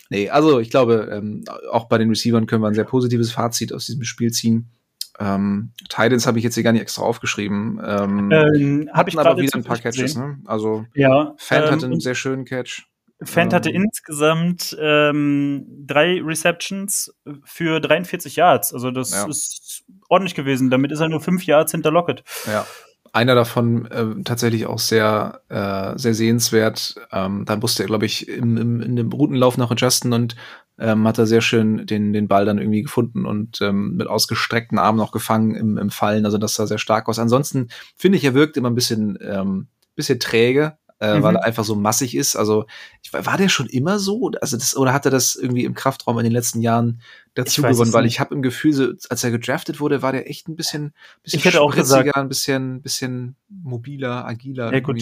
[0.09, 3.73] Nee, also ich glaube, ähm, auch bei den Receivern können wir ein sehr positives Fazit
[3.73, 4.71] aus diesem Spiel ziehen.
[5.19, 7.81] Ähm, Titans habe ich jetzt hier gar nicht extra aufgeschrieben.
[7.85, 10.15] Ähm, ähm, habe ich aber wieder ein paar Catches.
[10.15, 10.39] Ne?
[10.45, 12.87] Also ja, Fant ähm, hatte einen sehr schönen Catch.
[13.21, 18.73] Fant hatte ähm, insgesamt ähm, drei Receptions für 43 Yards.
[18.73, 19.27] Also das ja.
[19.27, 20.69] ist ordentlich gewesen.
[20.69, 22.23] Damit ist er nur fünf Yards hinter Lockett.
[22.47, 22.65] Ja.
[23.11, 26.95] Einer davon äh, tatsächlich auch sehr, äh, sehr sehenswert.
[27.11, 30.35] Ähm, dann musste er, glaube ich, im, im, in dem Routenlauf nach Justin und
[30.79, 34.79] ähm, hat er sehr schön den, den Ball dann irgendwie gefunden und ähm, mit ausgestreckten
[34.79, 36.25] Armen noch gefangen im, im Fallen.
[36.25, 37.19] Also das sah sehr stark aus.
[37.19, 41.23] Ansonsten finde ich, er wirkt immer ein bisschen, ähm, bisschen träge, äh, mhm.
[41.23, 42.37] weil er einfach so massig ist.
[42.37, 42.65] Also
[43.01, 44.31] ich, war der schon immer so?
[44.41, 47.01] Also das, oder hat er das irgendwie im Kraftraum in den letzten Jahren
[47.33, 47.91] dazu gewonnen?
[47.91, 50.93] Weil ich habe im Gefühl, so, als er gedraftet wurde, war der echt ein bisschen,
[51.23, 54.73] bisschen ich hätte auch gesagt, ein bisschen, bisschen mobiler, agiler.
[54.73, 55.01] Ja, gut.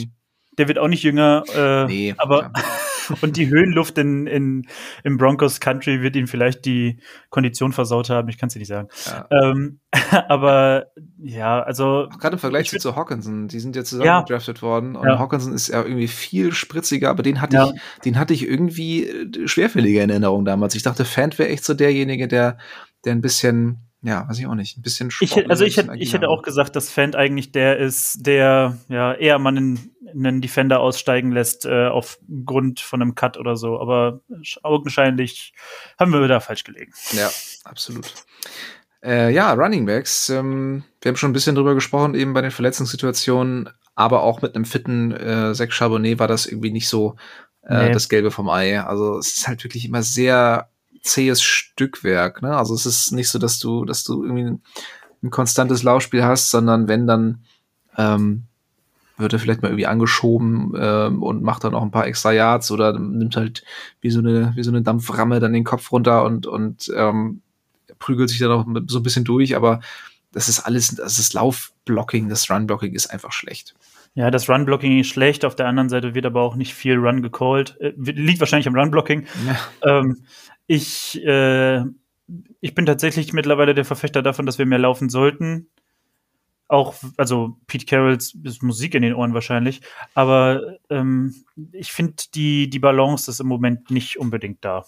[0.57, 2.51] Der wird auch nicht jünger, äh, nee, aber
[3.21, 4.67] und die Höhenluft in, in,
[5.03, 8.29] im Broncos Country wird ihm vielleicht die Kondition versaut haben.
[8.29, 8.89] Ich kann es dir nicht sagen.
[9.05, 9.27] Ja.
[9.31, 9.79] Ähm,
[10.27, 12.07] aber ja, also.
[12.19, 14.21] Gerade im Vergleich zu Hawkinson, die sind ja zusammen ja.
[14.21, 15.19] gedraftet worden und ja.
[15.19, 19.47] Hawkinson ist ja irgendwie viel spritziger, aber den hatte ich, den hatte ich irgendwie äh,
[19.47, 20.75] schwerfälliger in Erinnerung damals.
[20.75, 22.57] Ich dachte, Fant wäre echt so derjenige, der,
[23.05, 26.13] der ein bisschen ja, weiß ich auch nicht, ein bisschen ich, Also ich hätte, ich
[26.13, 30.79] hätte auch gesagt, dass Fant eigentlich der ist, der ja eher mal einen, einen Defender
[30.79, 33.79] aussteigen lässt äh, aufgrund von einem Cut oder so.
[33.79, 34.21] Aber
[34.61, 35.53] augenscheinlich
[35.99, 36.93] haben wir da falsch gelegen.
[37.13, 37.29] Ja,
[37.63, 38.13] absolut.
[39.03, 40.29] Äh, ja, Running Backs.
[40.29, 44.55] Ähm, wir haben schon ein bisschen drüber gesprochen, eben bei den Verletzungssituationen, aber auch mit
[44.55, 47.15] einem fitten äh, Zach Charbonnet war das irgendwie nicht so
[47.63, 47.91] äh, nee.
[47.91, 48.79] das Gelbe vom Ei.
[48.79, 50.69] Also es ist halt wirklich immer sehr
[51.07, 52.41] zähes Stückwerk.
[52.41, 52.55] Ne?
[52.55, 54.61] Also es ist nicht so, dass du, dass du irgendwie ein,
[55.23, 57.43] ein konstantes Laufspiel hast, sondern wenn dann
[57.97, 58.43] ähm,
[59.17, 62.69] wird er vielleicht mal irgendwie angeschoben ähm, und macht dann auch ein paar extra Yards
[62.69, 63.63] oder nimmt halt
[63.99, 67.41] wie so eine wie so eine Dampframme dann den Kopf runter und und ähm,
[67.97, 69.79] prügelt sich dann auch so ein bisschen durch, aber
[70.31, 73.73] das ist alles, das ist Laufblocking, das Runblocking ist einfach schlecht.
[74.17, 75.45] Ja, das Run-Blocking ist schlecht.
[75.45, 77.77] Auf der anderen Seite wird aber auch nicht viel Run gecallt.
[77.79, 79.27] Äh, liegt wahrscheinlich am Run-Blocking.
[79.83, 79.99] Ja.
[79.99, 80.23] Ähm,
[80.67, 81.81] ich, äh,
[82.59, 85.69] ich bin tatsächlich mittlerweile der Verfechter davon, dass wir mehr laufen sollten.
[86.67, 89.81] Auch, also Pete Carrolls ist Musik in den Ohren wahrscheinlich.
[90.13, 91.33] Aber ähm,
[91.71, 94.85] ich finde, die, die Balance ist im Moment nicht unbedingt da.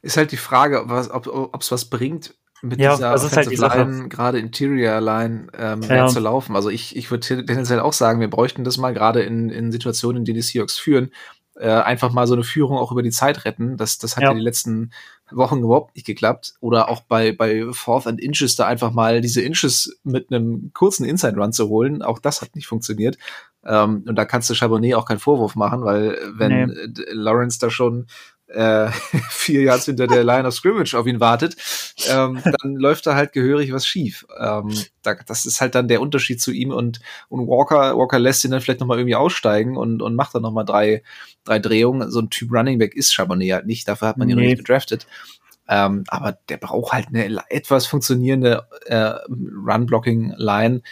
[0.00, 3.56] Ist halt die Frage, ob es was bringt, mit ja, dieser das ist halt die
[3.56, 5.88] Line, gerade Interior Line, ähm, ja.
[5.88, 6.54] mehr zu laufen.
[6.54, 10.18] Also ich, ich würde tendenziell auch sagen, wir bräuchten das mal gerade in, in Situationen,
[10.18, 11.10] in denen die Seahawks führen,
[11.62, 13.76] äh, einfach mal so eine Führung auch über die Zeit retten.
[13.76, 14.30] Das, das hat ja.
[14.30, 14.90] ja die letzten
[15.30, 16.54] Wochen überhaupt nicht geklappt.
[16.58, 21.04] Oder auch bei, bei Fourth and Inches da einfach mal diese Inches mit einem kurzen
[21.04, 22.02] Inside Run zu holen.
[22.02, 23.16] Auch das hat nicht funktioniert.
[23.64, 27.04] Ähm, und da kannst du Chabonnet auch keinen Vorwurf machen, weil wenn nee.
[27.12, 28.08] Lawrence da schon
[28.52, 28.90] äh,
[29.30, 31.56] vier Yards hinter der Line of Scrimmage auf ihn wartet,
[32.08, 34.26] ähm, dann läuft da halt gehörig was schief.
[34.38, 38.44] Ähm, da, das ist halt dann der Unterschied zu ihm und, und Walker, Walker lässt
[38.44, 41.02] ihn dann vielleicht nochmal irgendwie aussteigen und, und macht dann nochmal drei,
[41.44, 42.10] drei Drehungen.
[42.10, 44.42] So ein Typ Running Back ist Charbonnet halt nicht, dafür hat man ihn nee.
[44.42, 45.06] noch nicht gedraftet.
[45.68, 50.82] Ähm, aber der braucht halt eine etwas funktionierende äh, Run-Blocking-Line,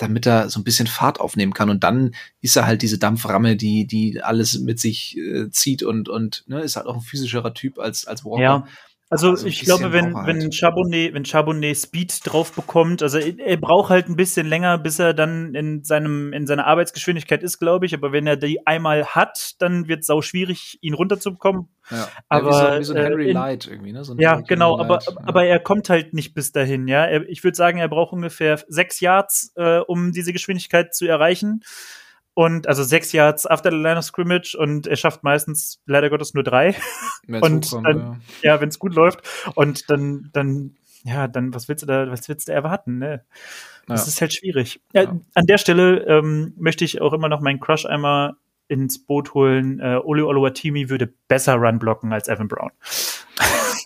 [0.00, 1.70] damit er so ein bisschen Fahrt aufnehmen kann.
[1.70, 6.08] Und dann ist er halt diese Dampframme, die, die alles mit sich äh, zieht und,
[6.08, 8.42] und ne, ist halt auch ein physischerer Typ als, als Walker.
[8.42, 8.66] Ja.
[9.12, 10.28] Also, also ich glaube, wenn, halt.
[10.28, 14.78] wenn Charbonnet, wenn Charbonnet Speed drauf bekommt, also er, er, braucht halt ein bisschen länger,
[14.78, 17.94] bis er dann in seinem, in seiner Arbeitsgeschwindigkeit ist, glaube ich.
[17.94, 21.66] Aber wenn er die einmal hat, dann wird es sau schwierig, ihn runterzubekommen.
[21.90, 22.08] Ja.
[22.28, 24.04] Aber, ja, wie, so, wie so ein Henry äh, in, Light irgendwie, ne?
[24.04, 25.16] So ja, Henry genau, Light, aber, ja.
[25.26, 27.04] aber er kommt halt nicht bis dahin, ja.
[27.04, 31.62] Er, ich würde sagen, er braucht ungefähr sechs Yards, äh, um diese Geschwindigkeit zu erreichen.
[32.34, 36.32] Und also sechs Yards after the line of scrimmage und er schafft meistens leider Gottes
[36.32, 36.74] nur drei.
[37.28, 39.20] und dann, ja, ja wenn es gut läuft.
[39.54, 43.24] Und dann, dann, ja, dann, was willst du da, was willst du erwarten, ne?
[43.86, 44.08] Das ja.
[44.08, 44.80] ist halt schwierig.
[44.92, 45.20] Ja, ja.
[45.34, 48.34] An der Stelle ähm, möchte ich auch immer noch meinen Crush einmal
[48.68, 49.80] ins Boot holen.
[49.80, 52.70] Äh, Oli Oluwatimi würde besser Run blocken als Evan Brown.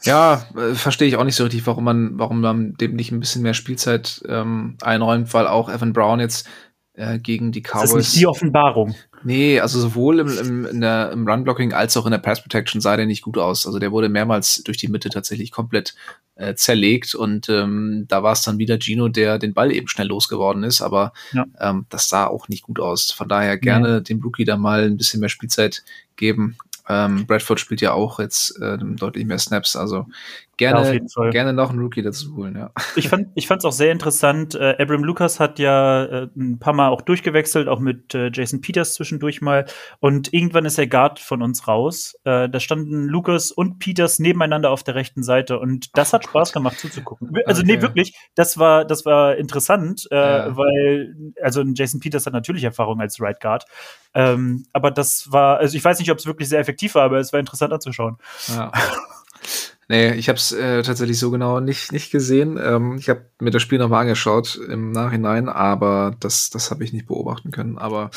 [0.03, 3.21] Ja, äh, verstehe ich auch nicht so richtig, warum man, warum man dem nicht ein
[3.21, 6.47] bisschen mehr Spielzeit ähm, einräumt, weil auch Evan Brown jetzt
[6.95, 7.91] äh, gegen die Cowboys.
[7.91, 8.95] Das ist nicht die Offenbarung.
[9.25, 12.97] Nee, also sowohl im, im, in der, im Run-Blocking als auch in der Pass-Protection sah
[12.97, 13.67] der nicht gut aus.
[13.67, 15.95] Also der wurde mehrmals durch die Mitte tatsächlich komplett
[16.37, 20.09] äh, zerlegt und ähm, da war es dann wieder Gino, der den Ball eben schnell
[20.09, 21.47] losgeworden ist, aber ja.
[21.59, 23.11] ähm, das sah auch nicht gut aus.
[23.13, 24.03] Von daher gerne nee.
[24.03, 25.85] dem Rookie da mal ein bisschen mehr Spielzeit
[26.17, 26.57] geben.
[26.89, 30.07] Ähm, Bradford spielt ja auch jetzt äh, deutlich mehr Snaps, also
[30.57, 32.71] gerne, ja, gerne noch einen Rookie dazu holen, ja.
[32.97, 34.55] Ich fand ich fand's auch sehr interessant.
[34.55, 38.61] Äh, Abram Lucas hat ja äh, ein paar Mal auch durchgewechselt, auch mit äh, Jason
[38.61, 39.67] Peters zwischendurch mal.
[40.01, 42.15] Und irgendwann ist der Guard von uns raus.
[42.25, 46.53] Äh, da standen Lucas und Peters nebeneinander auf der rechten Seite und das hat Spaß
[46.53, 47.31] gemacht zuzugucken.
[47.47, 47.77] Also okay.
[47.77, 50.57] nee, wirklich, das war das war interessant, äh, ja.
[50.57, 53.65] weil also Jason Peters hat natürlich Erfahrung als Right Guard.
[54.17, 57.19] Ähm, aber das war, also ich weiß nicht, ob es wirklich sehr effektiv war, aber
[57.19, 58.19] es war interessant anzuschauen.
[58.49, 58.73] Ja.
[59.89, 62.59] Nee, ich habe es äh, tatsächlich so genau nicht, nicht gesehen.
[62.63, 66.93] Ähm, ich habe mir das Spiel nochmal angeschaut im Nachhinein, aber das, das habe ich
[66.93, 67.77] nicht beobachten können.
[67.77, 68.11] Aber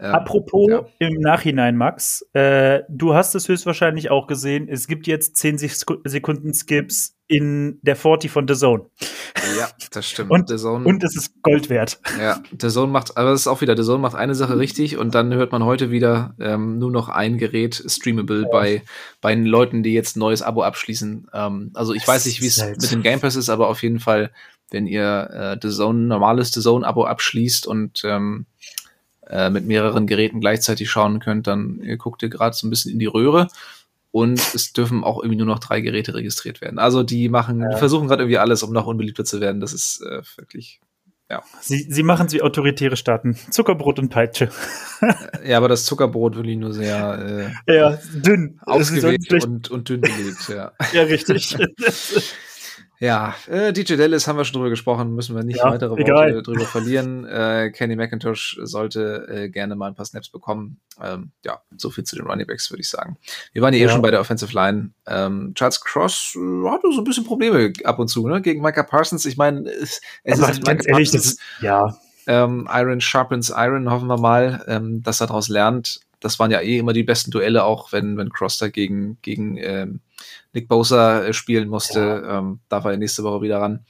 [0.00, 0.86] ähm, Apropos ja.
[0.98, 4.68] im Nachhinein, Max, äh, du hast es höchstwahrscheinlich auch gesehen.
[4.68, 8.86] Es gibt jetzt 10 Sekunden Skips in der 40 von The Zone.
[9.58, 10.30] Ja, das stimmt.
[10.30, 12.00] und, The Zone, und es ist Gold wert.
[12.18, 14.96] Ja, The Zone macht, aber es ist auch wieder, The Zone macht eine Sache richtig
[14.96, 18.48] und dann hört man heute wieder ähm, nur noch ein Gerät streamable ja.
[18.50, 18.82] bei,
[19.20, 21.28] bei den Leuten, die jetzt ein neues Abo abschließen.
[21.34, 23.82] Ähm, also ich das weiß nicht, wie es mit dem Game Pass ist, aber auf
[23.82, 24.30] jeden Fall,
[24.70, 28.46] wenn ihr äh, The Zone, normales The Zone Abo abschließt und ähm,
[29.28, 32.92] äh, mit mehreren Geräten gleichzeitig schauen könnt, dann ihr guckt ihr gerade so ein bisschen
[32.92, 33.48] in die Röhre.
[34.10, 36.78] Und es dürfen auch irgendwie nur noch drei Geräte registriert werden.
[36.78, 37.68] Also die machen, ja.
[37.68, 39.60] die versuchen gerade irgendwie alles, um noch unbeliebter zu werden.
[39.60, 40.80] Das ist äh, wirklich
[41.30, 41.42] ja.
[41.60, 43.36] Sie, sie machen sie autoritäre Staaten.
[43.50, 44.48] Zuckerbrot und Peitsche.
[45.44, 48.58] ja, aber das Zuckerbrot will ich nur sehr äh, ja, dünn.
[48.64, 50.72] ausgewählt und, und dünn belegt, ja.
[50.92, 51.54] ja, richtig.
[53.00, 56.34] Ja, äh, DJ Dallas haben wir schon drüber gesprochen, müssen wir nicht ja, weitere egal.
[56.34, 57.26] Worte drüber verlieren.
[57.38, 60.80] Äh, Kenny McIntosh sollte äh, gerne mal ein paar Snaps bekommen.
[61.00, 63.16] Ähm, ja, so viel zu den Running Backs, würde ich sagen.
[63.52, 64.90] Wir waren ja, eh schon bei der Offensive Line.
[65.06, 68.40] Ähm, Charles Cross äh, hatte so ein bisschen Probleme ab und zu, ne?
[68.40, 69.26] Gegen Micah Parsons.
[69.26, 71.96] Ich meine, es, es ist ganz ehrlich, Parsons, ist, ja.
[72.26, 76.00] Ähm, Iron sharpens Iron, hoffen wir mal, ähm, dass er daraus lernt.
[76.20, 79.56] Das waren ja eh immer die besten Duelle, auch wenn, wenn Cross da gegen, gegen
[79.58, 80.00] ähm,
[80.52, 82.00] Nick Bosa äh, spielen musste.
[82.00, 82.38] Ja.
[82.38, 83.84] Ähm, da war er nächste Woche wieder ran.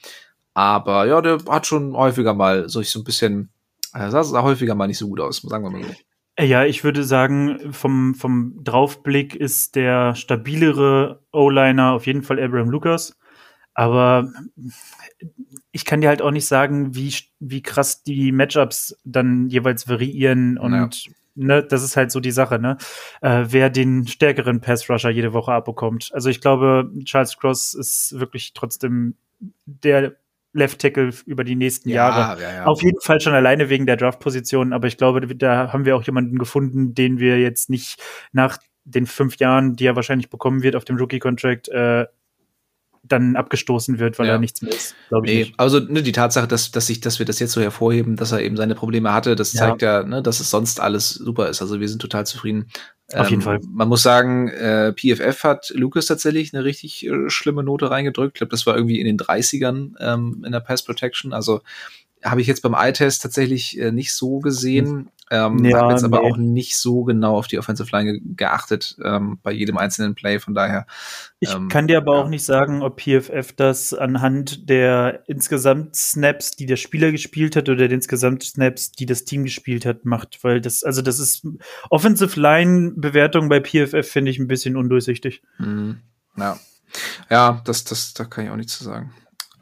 [0.53, 3.49] Aber ja, der hat schon häufiger mal so, so ein bisschen,
[3.93, 5.93] äh, sah, sah häufiger mal nicht so gut aus, sagen wir mal so.
[6.35, 12.41] Äh, ja, ich würde sagen, vom, vom Draufblick ist der stabilere O-Liner auf jeden Fall
[12.43, 13.17] Abraham Lucas.
[13.73, 14.29] Aber
[15.71, 20.57] ich kann dir halt auch nicht sagen, wie, wie krass die Matchups dann jeweils variieren
[20.57, 20.89] und ja
[21.39, 22.77] ne, das ist halt so die Sache, ne?
[23.21, 26.11] Äh, wer den stärkeren Pass-Rusher jede Woche abbekommt.
[26.13, 29.15] Also ich glaube, Charles Cross ist wirklich trotzdem
[29.65, 30.17] der
[30.51, 32.41] Left Tackle über die nächsten ja, Jahre.
[32.41, 32.65] Ja, ja.
[32.65, 36.03] Auf jeden Fall schon alleine wegen der Draft-Position, aber ich glaube, da haben wir auch
[36.03, 40.75] jemanden gefunden, den wir jetzt nicht nach den fünf Jahren, die er wahrscheinlich bekommen wird
[40.75, 42.07] auf dem Rookie-Contract, äh,
[43.03, 44.33] dann abgestoßen wird, weil ja.
[44.33, 45.33] er nichts mehr ist, glaube ich.
[45.33, 45.59] Nee, nicht.
[45.59, 48.41] also ne, die Tatsache, dass, dass, ich, dass wir das jetzt so hervorheben, dass er
[48.41, 49.59] eben seine Probleme hatte, das ja.
[49.59, 51.61] zeigt ja, ne, dass es sonst alles super ist.
[51.61, 52.67] Also wir sind total zufrieden.
[53.13, 53.59] Auf ähm, jeden Fall.
[53.67, 58.35] Man muss sagen, äh, PFF hat Lucas tatsächlich eine richtig äh, schlimme Note reingedrückt.
[58.35, 61.33] Ich glaube, das war irgendwie in den 30ern ähm, in der Pass Protection.
[61.33, 61.61] Also
[62.23, 65.09] habe ich jetzt beim Eye-Test tatsächlich äh, nicht so gesehen.
[65.31, 66.31] Ähm, ja, habe jetzt aber nee.
[66.31, 70.39] auch nicht so genau auf die Offensive Line ge geachtet ähm, bei jedem einzelnen Play.
[70.39, 70.87] Von daher.
[71.39, 72.23] Ich ähm, kann dir aber ja.
[72.23, 77.69] auch nicht sagen, ob PFF das anhand der insgesamt Snaps, die der Spieler gespielt hat,
[77.69, 81.45] oder der insgesamt Snaps, die das Team gespielt hat, macht, weil das, also das ist
[81.91, 85.43] Offensive Line Bewertung bei PFF finde ich ein bisschen undurchsichtig.
[85.59, 85.99] Mhm.
[86.37, 86.57] Ja,
[87.29, 89.13] ja, das, das, da kann ich auch nichts zu sagen.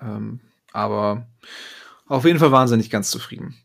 [0.02, 0.40] Ähm,
[0.72, 1.28] aber
[2.08, 3.56] auf jeden Fall waren sie nicht ganz zufrieden.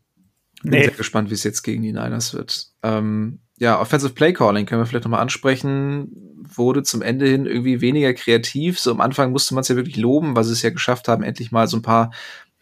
[0.63, 0.83] Bin nee.
[0.83, 2.67] sehr gespannt, wie es jetzt gegen die Niners wird.
[2.83, 6.09] Ähm, ja, Offensive Play Calling können wir vielleicht nochmal ansprechen.
[6.55, 8.79] Wurde zum Ende hin irgendwie weniger kreativ.
[8.79, 11.23] So am Anfang musste man es ja wirklich loben, weil sie es ja geschafft haben,
[11.23, 12.11] endlich mal so ein paar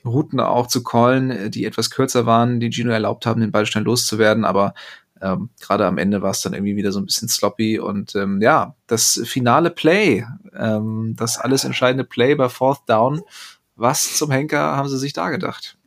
[0.04, 3.84] Routen auch zu callen, die etwas kürzer waren, die Gino erlaubt haben, den Ball schnell
[3.84, 4.46] loszuwerden.
[4.46, 4.74] Aber
[5.22, 7.80] ähm, gerade am Ende war es dann irgendwie wieder so ein bisschen sloppy.
[7.80, 10.26] Und ähm, ja, das finale Play,
[10.58, 13.22] ähm, das alles entscheidende Play bei Fourth Down,
[13.82, 15.78] was zum Henker haben sie sich da gedacht?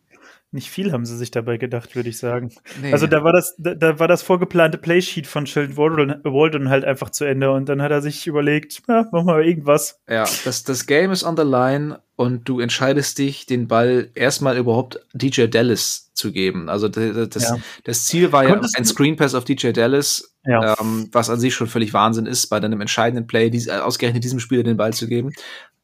[0.55, 2.53] Nicht viel haben sie sich dabei gedacht, würde ich sagen.
[2.81, 2.93] Nee.
[2.93, 5.77] Also da war das, da, da, war das vorgeplante Playsheet von Sheldon
[6.23, 10.01] Waldron halt einfach zu Ende und dann hat er sich überlegt, ja, machen wir irgendwas.
[10.09, 14.57] Ja, das, das Game ist on the line und du entscheidest dich, den Ball erstmal
[14.57, 16.69] überhaupt DJ Dallas zu geben.
[16.69, 17.57] Also das, ja.
[17.83, 20.77] das Ziel war Konntest ja ein Screen Pass auf DJ Dallas, ja.
[20.81, 24.39] ähm, was an sich schon völlig Wahnsinn ist, bei einem entscheidenden Play, dies, ausgerechnet diesem
[24.39, 25.33] Spieler den Ball zu geben.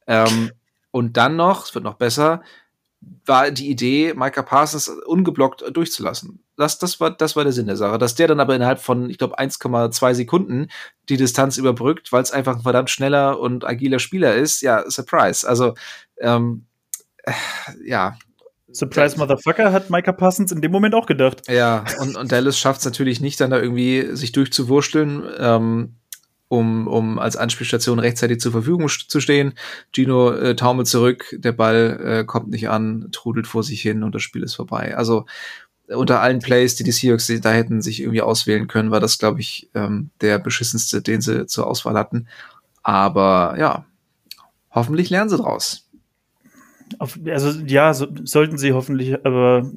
[0.07, 0.53] Ähm,
[0.91, 2.43] und dann noch, es wird noch besser,
[3.25, 6.45] war die Idee, Micah Parsons ungeblockt durchzulassen.
[6.57, 7.97] Das, das, war, das war der Sinn der Sache.
[7.97, 10.69] Dass der dann aber innerhalb von, ich glaube, 1,2 Sekunden
[11.09, 15.49] die Distanz überbrückt, weil es einfach ein verdammt schneller und agiler Spieler ist, ja, Surprise.
[15.49, 15.75] Also,
[16.19, 16.67] ähm,
[17.23, 17.33] äh,
[17.85, 18.19] ja.
[18.73, 21.49] Surprise Motherfucker hat Micah Parsons in dem Moment auch gedacht.
[21.49, 25.25] Ja, und, und Dallas schafft es natürlich nicht, dann da irgendwie sich durchzuwurschteln.
[25.39, 25.97] Ähm,
[26.51, 29.55] um, um als Anspielstation rechtzeitig zur Verfügung zu stehen.
[29.93, 34.17] Gino äh, taumelt zurück, der Ball äh, kommt nicht an, trudelt vor sich hin und
[34.17, 34.97] das Spiel ist vorbei.
[34.97, 35.27] Also
[35.87, 39.41] unter allen Plays, die die Seahawks da hätten sich irgendwie auswählen können, war das, glaube
[39.41, 42.27] ich, ähm, der beschissenste, den sie zur Auswahl hatten.
[42.83, 43.85] Aber ja,
[44.73, 45.89] hoffentlich lernen sie draus.
[46.99, 49.71] also ja, so, sollten sie hoffentlich, aber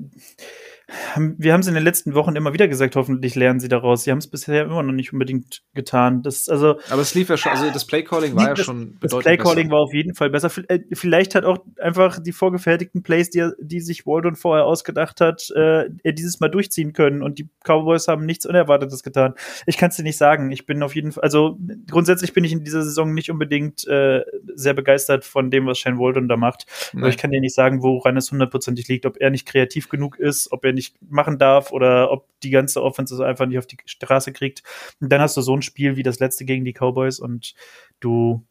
[1.16, 4.04] wir haben es in den letzten Wochen immer wieder gesagt, hoffentlich lernen sie daraus.
[4.04, 6.22] Sie haben es bisher immer noch nicht unbedingt getan.
[6.22, 9.70] Das, also, Aber es lief ja schon, also das Playcalling war ja schon Das Playcalling
[9.70, 10.52] war auf jeden Fall besser.
[10.68, 15.50] Äh, vielleicht hat auch einfach die vorgefertigten Plays, die, die sich Waldron vorher ausgedacht hat,
[15.52, 19.34] äh, dieses Mal durchziehen können und die Cowboys haben nichts Unerwartetes getan.
[19.66, 20.52] Ich kann es dir nicht sagen.
[20.52, 21.58] Ich bin auf jeden Fall, also
[21.90, 24.22] grundsätzlich bin ich in dieser Saison nicht unbedingt äh,
[24.56, 26.66] sehr begeistert von dem, was Shane Waldron da macht.
[26.96, 30.20] Aber ich kann dir nicht sagen, woran es hundertprozentig liegt, ob er nicht kreativ genug
[30.20, 33.68] ist, ob er nicht nicht machen darf oder ob die ganze Offense einfach nicht auf
[33.68, 34.64] die Straße kriegt.
[35.00, 37.54] Und dann hast du so ein Spiel wie das letzte gegen die Cowboys und
[38.00, 38.46] du,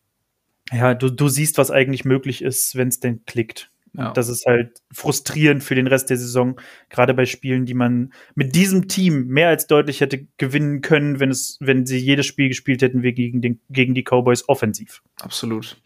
[0.72, 3.70] ja, du, du siehst, was eigentlich möglich ist, wenn es denn klickt.
[3.94, 4.12] Ja.
[4.12, 8.54] Das ist halt frustrierend für den Rest der Saison, gerade bei Spielen, die man mit
[8.54, 12.80] diesem Team mehr als deutlich hätte gewinnen können, wenn es, wenn sie jedes Spiel gespielt
[12.80, 15.02] hätten wir gegen, den, gegen die Cowboys offensiv.
[15.20, 15.76] Absolut.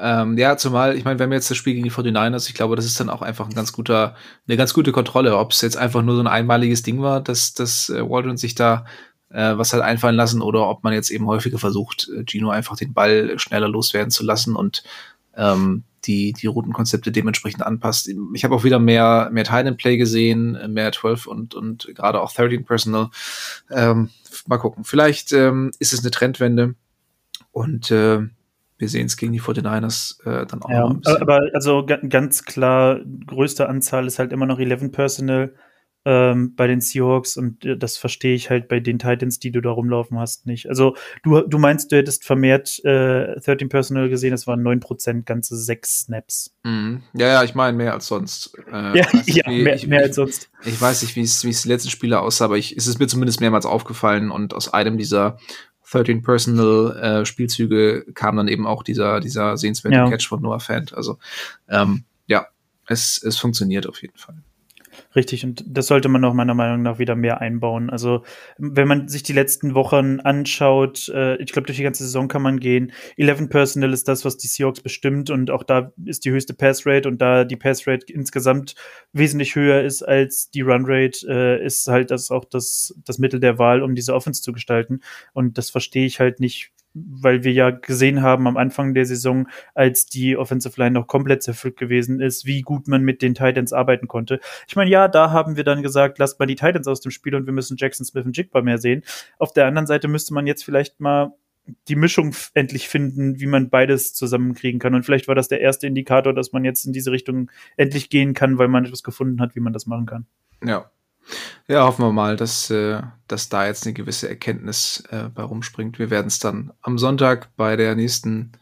[0.00, 2.76] Ähm, ja, zumal, ich meine, wenn wir jetzt das Spiel gegen die 49ers, ich glaube,
[2.76, 4.14] das ist dann auch einfach ein ganz guter,
[4.46, 7.52] eine ganz gute Kontrolle, ob es jetzt einfach nur so ein einmaliges Ding war, dass,
[7.54, 8.84] dass äh, Waldron sich da
[9.30, 12.76] äh, was hat einfallen lassen oder ob man jetzt eben häufiger versucht, äh, Gino einfach
[12.76, 14.84] den Ball schneller loswerden zu lassen und
[15.36, 18.08] ähm, die, die Routenkonzepte dementsprechend anpasst.
[18.34, 22.32] Ich habe auch wieder mehr, mehr Time Play gesehen, mehr 12 und, und gerade auch
[22.32, 23.10] 13 Personal.
[23.70, 24.10] Ähm,
[24.46, 24.84] mal gucken.
[24.84, 26.74] Vielleicht ähm, ist es eine Trendwende
[27.50, 28.20] und äh,
[28.78, 30.70] wir sehen es gegen die 49ers äh, dann auch.
[30.70, 31.20] Ja, ein bisschen.
[31.20, 35.52] aber also ganz klar, größte Anzahl ist halt immer noch 11 Personal
[36.04, 39.60] ähm, bei den Seahawks und äh, das verstehe ich halt bei den Titans, die du
[39.60, 40.68] da rumlaufen hast, nicht.
[40.68, 45.56] Also du, du meinst, du hättest vermehrt äh, 13 Personal gesehen, es waren 9%, ganze
[45.56, 46.54] 6 Snaps.
[46.62, 47.02] Mhm.
[47.14, 48.56] Ja, ja, ich meine mehr als sonst.
[48.72, 50.50] Äh, ja, ja wie, mehr, ich, mehr, als sonst.
[50.62, 53.08] Ich, ich weiß nicht, wie es die letzten Spiele aussah, aber ich, es ist mir
[53.08, 55.38] zumindest mehrmals aufgefallen und aus einem dieser
[55.90, 60.08] 13 Personal äh, Spielzüge kam dann eben auch dieser, dieser sehenswerte ja.
[60.08, 60.94] Catch von Noah Fant.
[60.94, 61.18] Also
[61.68, 62.46] ähm, ja,
[62.86, 64.36] es, es funktioniert auf jeden Fall.
[65.16, 67.88] Richtig, und das sollte man auch meiner Meinung nach wieder mehr einbauen.
[67.88, 68.24] Also,
[68.58, 72.42] wenn man sich die letzten Wochen anschaut, äh, ich glaube, durch die ganze Saison kann
[72.42, 72.92] man gehen.
[73.16, 77.08] 11 Personal ist das, was die Seahawks bestimmt und auch da ist die höchste Passrate
[77.08, 78.74] und da die Passrate insgesamt
[79.14, 83.58] wesentlich höher ist als die Runrate, äh, ist halt das auch das, das Mittel der
[83.58, 85.00] Wahl, um diese Offense zu gestalten.
[85.32, 86.72] Und das verstehe ich halt nicht,
[87.08, 91.42] weil wir ja gesehen haben am Anfang der Saison, als die Offensive Line noch komplett
[91.42, 94.40] zerfüllt gewesen ist, wie gut man mit den Titans arbeiten konnte.
[94.66, 97.34] Ich meine, ja, da haben wir dann gesagt, lasst mal die Titans aus dem Spiel
[97.34, 99.02] und wir müssen Jackson Smith und Jigba mehr sehen.
[99.38, 101.32] Auf der anderen Seite müsste man jetzt vielleicht mal
[101.88, 104.94] die Mischung endlich finden, wie man beides zusammenkriegen kann.
[104.94, 108.34] Und vielleicht war das der erste Indikator, dass man jetzt in diese Richtung endlich gehen
[108.34, 110.26] kann, weil man etwas gefunden hat, wie man das machen kann.
[110.64, 110.90] Ja.
[111.70, 115.98] Ja, hoffen wir mal, dass, äh, dass da jetzt eine gewisse Erkenntnis äh, bei rumspringt.
[115.98, 118.52] Wir werden es dann am Sonntag bei der nächsten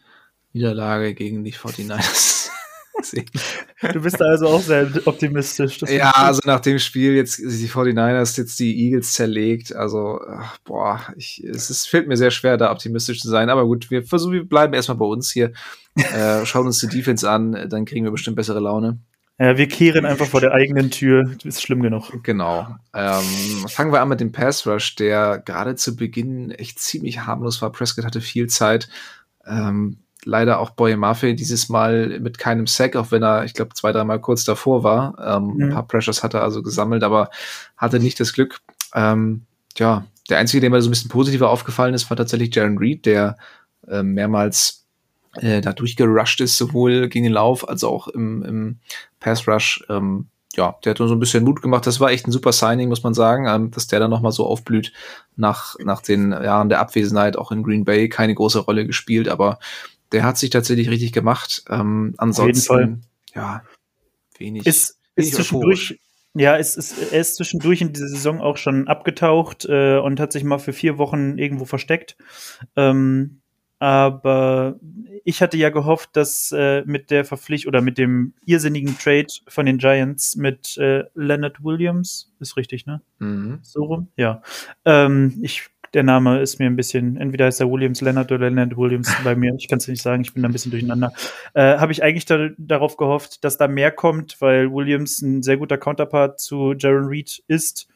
[0.51, 2.49] Niederlage gegen die 49ers
[3.01, 3.29] sehen.
[3.93, 5.79] Du bist also auch sehr optimistisch.
[5.83, 10.99] ja, also nach dem Spiel jetzt die 49ers jetzt die Eagles zerlegt, also ach, boah,
[11.15, 13.49] ich, es ist, fällt mir sehr schwer, da optimistisch zu sein.
[13.49, 15.53] Aber gut, wir versuchen, wir bleiben erstmal bei uns hier,
[15.95, 18.99] äh, schauen uns die Defense an, dann kriegen wir bestimmt bessere Laune.
[19.39, 21.23] Ja, wir kehren einfach vor der eigenen Tür.
[21.43, 22.23] Das ist schlimm genug.
[22.23, 22.75] Genau.
[22.93, 23.23] Ähm,
[23.69, 27.71] fangen wir an mit dem Pass Rush, der gerade zu Beginn echt ziemlich harmlos war.
[27.71, 28.89] Prescott hatte viel Zeit.
[29.45, 33.75] Ähm, leider auch Boye Maffei dieses Mal mit keinem Sack, auch wenn er, ich glaube,
[33.75, 35.15] zwei, dreimal kurz davor war.
[35.23, 35.63] Ähm, mhm.
[35.63, 37.29] Ein paar Pressures hat er also gesammelt, aber
[37.77, 38.59] hatte nicht das Glück.
[38.95, 39.45] Ähm,
[39.77, 43.05] ja, der einzige, der mir so ein bisschen positiver aufgefallen ist, war tatsächlich Jaron Reed,
[43.05, 43.37] der
[43.87, 44.86] äh, mehrmals
[45.35, 48.79] äh, da durchgerusht ist, sowohl gegen den Lauf als auch im, im
[49.19, 49.83] Pass Rush.
[49.89, 51.85] Ähm, ja, der hat uns so ein bisschen Mut gemacht.
[51.85, 54.45] Das war echt ein super Signing, muss man sagen, ähm, dass der dann nochmal so
[54.45, 54.91] aufblüht
[55.35, 59.59] nach, nach den Jahren der Abwesenheit, auch in Green Bay keine große Rolle gespielt, aber
[60.11, 61.63] der hat sich tatsächlich richtig gemacht.
[61.69, 63.03] Ähm, ansonsten,
[63.35, 63.61] ja,
[64.37, 64.65] wenig.
[64.65, 65.99] Ist, wenig ist zwischendurch,
[66.33, 70.31] ja, es ist, er ist zwischendurch in dieser Saison auch schon abgetaucht äh, und hat
[70.31, 72.15] sich mal für vier Wochen irgendwo versteckt.
[72.75, 73.41] Ähm,
[73.79, 74.79] aber
[75.23, 79.65] ich hatte ja gehofft, dass äh, mit der Verpflichtung oder mit dem irrsinnigen Trade von
[79.65, 83.01] den Giants mit äh, Leonard Williams, ist richtig, ne?
[83.19, 83.59] Mhm.
[83.61, 84.07] So rum?
[84.15, 84.41] Ja.
[84.85, 88.77] Ähm, ich, der Name ist mir ein bisschen, entweder heißt er Williams Leonard oder Leonard
[88.77, 89.53] Williams bei mir.
[89.57, 91.13] Ich kann es nicht sagen, ich bin da ein bisschen durcheinander.
[91.53, 95.57] Äh, Habe ich eigentlich da, darauf gehofft, dass da mehr kommt, weil Williams ein sehr
[95.57, 97.87] guter Counterpart zu Jaron Reed ist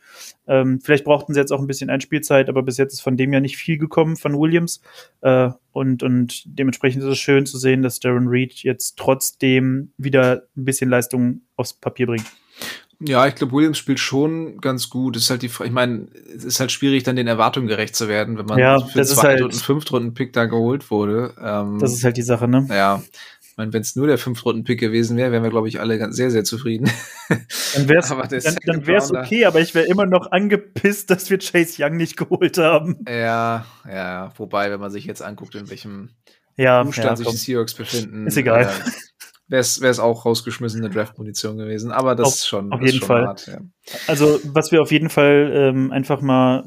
[0.48, 3.34] ähm, vielleicht brauchten sie jetzt auch ein bisschen Einspielzeit, aber bis jetzt ist von dem
[3.34, 4.82] ja nicht viel gekommen von Williams.
[5.22, 10.44] Äh, und, und dementsprechend ist es schön zu sehen, dass Darren Reed jetzt trotzdem wieder
[10.58, 12.26] ein bisschen Leistung aufs Papier bringt.
[13.04, 15.18] Ja, ich glaube, Williams spielt schon ganz gut.
[15.18, 18.38] ist halt die, ich meine, es ist halt schwierig, dann den Erwartungen gerecht zu werden,
[18.38, 21.34] wenn man ja, für das zwei halt, und fünf Runden Pick da geholt wurde.
[21.42, 22.68] Ähm, das ist halt die Sache, ne?
[22.70, 23.02] Ja,
[23.58, 26.32] meine, wenn es nur der Fünf-Runden-Pick gewesen wäre, wären wir, glaube ich, alle ganz, sehr,
[26.32, 26.90] sehr zufrieden.
[27.76, 32.18] Dann wäre es okay, aber ich wäre immer noch angepisst, dass wir Chase Young nicht
[32.18, 33.04] geholt haben.
[33.08, 34.32] Ja, ja.
[34.38, 36.10] Wobei, wenn man sich jetzt anguckt, in welchem
[36.58, 38.28] ja, Zustand ja, sich die Seahawks befinden.
[38.28, 38.64] Ist egal.
[38.64, 38.92] Äh,
[39.52, 41.92] wäre es auch rausgeschmissene Draft-Munition gewesen.
[41.92, 43.28] Aber das auf, ist schon, auf jeden schon Fall.
[43.28, 43.60] Hart, ja.
[44.08, 46.64] Also, was wir auf jeden Fall ähm, einfach mal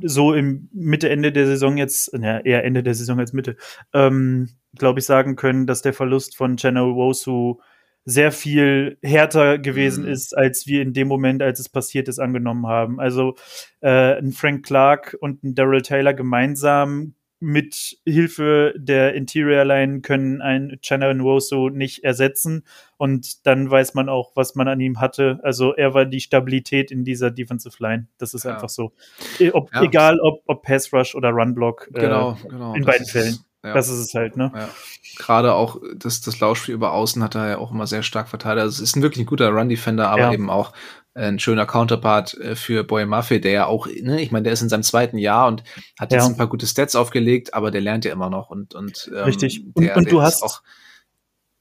[0.00, 3.56] so im Mitte, Ende der Saison jetzt, ja, eher Ende der Saison als Mitte,
[3.92, 7.58] ähm, glaube ich, sagen können, dass der Verlust von Channel Wosu
[8.04, 10.10] sehr viel härter gewesen mhm.
[10.10, 13.00] ist, als wir in dem Moment, als es passiert ist, angenommen haben.
[13.00, 13.34] Also
[13.80, 20.42] äh, ein Frank Clark und ein Daryl Taylor gemeinsam mit Hilfe der Interior Line können
[20.42, 22.64] ein Channel Nwosu nicht ersetzen
[22.96, 25.38] und dann weiß man auch, was man an ihm hatte.
[25.42, 28.08] Also er war die Stabilität in dieser Defensive Line.
[28.18, 28.54] Das ist ja.
[28.54, 28.92] einfach so.
[29.38, 29.82] E, ob, ja.
[29.82, 31.88] Egal ob, ob Pass Rush oder Run Block.
[31.94, 32.74] Äh, genau, äh, genau.
[32.74, 33.38] In das beiden Fällen.
[33.64, 33.74] Ja.
[33.74, 34.52] Das ist es halt, ne?
[34.54, 34.68] Ja.
[35.16, 38.62] Gerade auch das, das Laufspiel über Außen hat er ja auch immer sehr stark verteidigt.
[38.62, 40.32] Also es ist ein wirklich ein guter Run-Defender, aber ja.
[40.32, 40.72] eben auch
[41.14, 44.62] ein schöner Counterpart äh, für Boy Maffei, der ja auch, ne, ich meine, der ist
[44.62, 45.64] in seinem zweiten Jahr und
[45.98, 49.10] hat jetzt ein paar gute Stats aufgelegt, aber der lernt ja immer noch und, und
[49.12, 49.64] ähm, Richtig.
[49.74, 50.62] Und, der, und du hast auch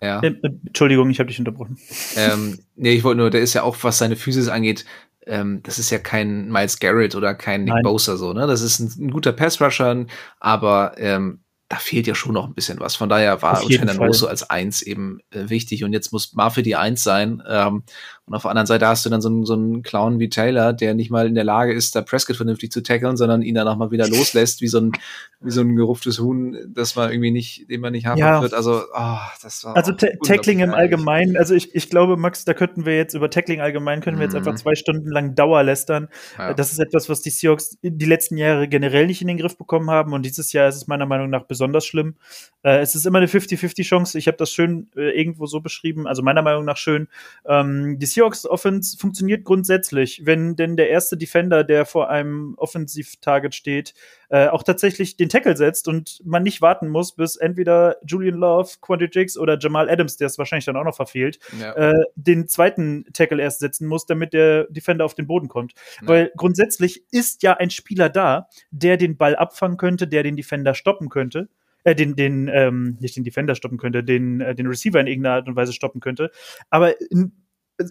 [0.01, 0.19] ja.
[0.19, 1.79] Äh, äh, Entschuldigung, ich habe dich unterbrochen.
[2.15, 4.85] Ähm, nee, ich wollte nur, der ist ja auch, was seine Physis angeht,
[5.25, 7.83] ähm, das ist ja kein Miles Garrett oder kein Nick Nein.
[7.83, 8.47] Bosa so, ne?
[8.47, 10.05] Das ist ein, ein guter Pass-Rusher,
[10.39, 12.95] aber ähm, da fehlt ja schon noch ein bisschen was.
[12.95, 16.75] Von daher war Shannon Rosso als Eins eben äh, wichtig und jetzt muss Murphy die
[16.75, 17.43] Eins sein.
[17.47, 17.83] Ähm,
[18.27, 20.73] und auf der anderen Seite hast du dann so einen, so einen Clown wie Taylor,
[20.73, 23.69] der nicht mal in der Lage ist, da Prescott vernünftig zu tackeln, sondern ihn dann
[23.69, 24.91] auch mal wieder loslässt, wie so ein,
[25.39, 28.41] wie so ein geruftes Huhn, das man irgendwie nicht, den man nicht haben ja.
[28.41, 28.53] wird.
[28.53, 29.77] Also, oh, das war.
[29.77, 33.61] Also Tackling im Allgemeinen, also ich, ich glaube, Max, da könnten wir jetzt über Tackling
[33.61, 34.57] allgemein, können wir jetzt einfach mhm.
[34.57, 36.09] zwei Stunden lang Dauer lästern.
[36.37, 36.53] Ja.
[36.53, 39.89] Das ist etwas, was die Seahawks die letzten Jahre generell nicht in den Griff bekommen
[39.89, 42.15] haben und dieses Jahr ist es meiner Meinung nach besonders schlimm.
[42.63, 44.17] Äh, es ist immer eine 50-50 Chance.
[44.17, 47.07] Ich habe das schön äh, irgendwo so beschrieben, also meiner Meinung nach schön.
[47.45, 53.53] Ähm, die Seahawks Offense funktioniert grundsätzlich, wenn denn der erste Defender, der vor einem Offensiv-Target
[53.53, 53.93] steht,
[54.29, 58.71] äh, auch tatsächlich den Tackle setzt und man nicht warten muss, bis entweder Julian Love,
[58.81, 61.73] Quanti Jigs oder Jamal Adams, der es wahrscheinlich dann auch noch verfehlt, ja.
[61.73, 65.73] äh, den zweiten Tackle erst setzen muss, damit der Defender auf den Boden kommt.
[66.01, 66.07] Ja.
[66.07, 70.73] Weil grundsätzlich ist ja ein Spieler da, der den Ball abfangen könnte, der den Defender
[70.73, 71.49] stoppen könnte
[71.83, 75.35] äh, den, den, ähm, nicht den Defender stoppen könnte, den, äh, den Receiver in irgendeiner
[75.35, 76.31] Art und Weise stoppen könnte.
[76.71, 77.31] Aber in,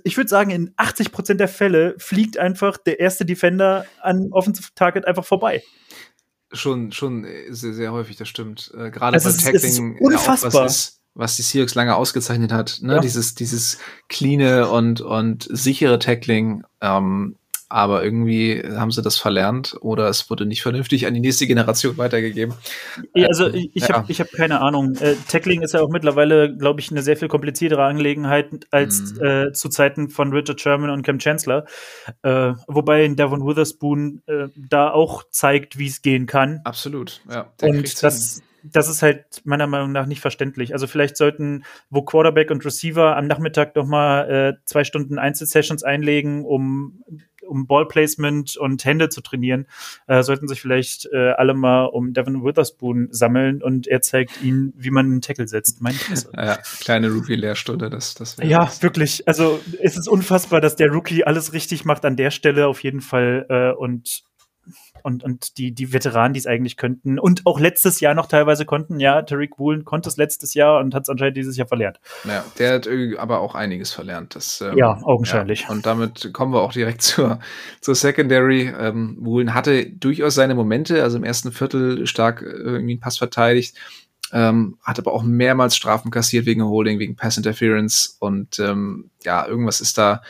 [0.04, 5.06] ich würde sagen, in 80% der Fälle fliegt einfach der erste Defender an Offensive Target
[5.06, 5.62] einfach vorbei.
[6.52, 8.72] Schon, schon sehr, sehr häufig, das stimmt.
[8.74, 10.52] Äh, Gerade also beim Tackling, unfassbar.
[10.52, 12.94] Ja, was, ist, was die Seahawks lange ausgezeichnet hat, ne?
[12.94, 13.00] Ja.
[13.00, 13.78] Dieses, dieses
[14.08, 16.62] cleane und, und sichere Tackling.
[16.80, 17.36] Ähm,
[17.68, 21.96] aber irgendwie haben sie das verlernt oder es wurde nicht vernünftig an die nächste Generation
[21.98, 22.54] weitergegeben.
[23.14, 23.96] Also ich, ich ja.
[23.96, 24.94] habe hab keine Ahnung.
[24.96, 29.24] Äh, Tackling ist ja auch mittlerweile, glaube ich, eine sehr viel kompliziertere Angelegenheit als mhm.
[29.24, 31.64] äh, zu Zeiten von Richard Sherman und Cam Chancellor.
[32.22, 36.60] Äh, wobei Devon Witherspoon äh, da auch zeigt, wie es gehen kann.
[36.64, 37.52] Absolut, ja.
[37.62, 38.42] Und das,
[38.72, 40.72] das ist halt meiner Meinung nach nicht verständlich.
[40.72, 45.82] Also vielleicht sollten, wo Quarterback und Receiver am Nachmittag noch mal äh, zwei Stunden Einzelsessions
[45.82, 47.02] einlegen, um
[47.46, 49.66] um Ballplacement und Hände zu trainieren,
[50.06, 54.72] äh, sollten sich vielleicht äh, alle mal um Devin Witherspoon sammeln und er zeigt ihnen,
[54.76, 55.80] wie man einen Tackle setzt.
[55.80, 55.94] Mein
[56.34, 58.82] ja, kleine Rookie-Lehrstunde, das, das Ja, das.
[58.82, 59.26] wirklich.
[59.26, 63.00] Also es ist unfassbar, dass der Rookie alles richtig macht an der Stelle auf jeden
[63.00, 64.24] Fall äh, und
[65.06, 68.64] und, und die, die Veteranen, die es eigentlich könnten und auch letztes Jahr noch teilweise
[68.64, 68.98] konnten.
[68.98, 72.00] Ja, Tariq Woolen konnte es letztes Jahr und hat es anscheinend dieses Jahr verlernt.
[72.24, 74.34] Ja, der hat aber auch einiges verlernt.
[74.34, 75.62] Das, ähm, ja, augenscheinlich.
[75.62, 75.68] Ja.
[75.68, 77.38] Und damit kommen wir auch direkt zur,
[77.80, 78.74] zur Secondary.
[78.76, 83.16] Ähm, Woolen hatte durchaus seine Momente, also im ersten Viertel stark äh, irgendwie einen Pass
[83.16, 83.76] verteidigt.
[84.32, 89.46] Ähm, hat aber auch mehrmals Strafen kassiert wegen Holding, wegen Pass Interference und ähm, ja,
[89.46, 90.22] irgendwas ist da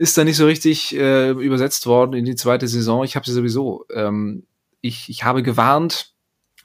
[0.00, 3.04] ist da nicht so richtig äh, übersetzt worden in die zweite Saison.
[3.04, 3.84] Ich habe sie sowieso.
[3.92, 4.44] Ähm,
[4.80, 6.14] ich, ich habe gewarnt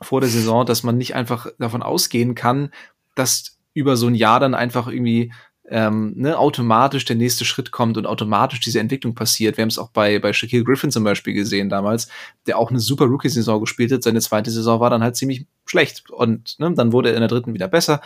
[0.01, 2.71] vor der Saison, dass man nicht einfach davon ausgehen kann,
[3.13, 5.33] dass über so ein Jahr dann einfach irgendwie
[5.67, 9.57] ähm, ne, automatisch der nächste Schritt kommt und automatisch diese Entwicklung passiert.
[9.57, 12.07] Wir haben es auch bei, bei Shaquille Griffin zum Beispiel gesehen damals,
[12.47, 14.03] der auch eine super Rookie-Saison gespielt hat.
[14.03, 17.27] Seine zweite Saison war dann halt ziemlich schlecht und ne, dann wurde er in der
[17.27, 17.99] dritten wieder besser.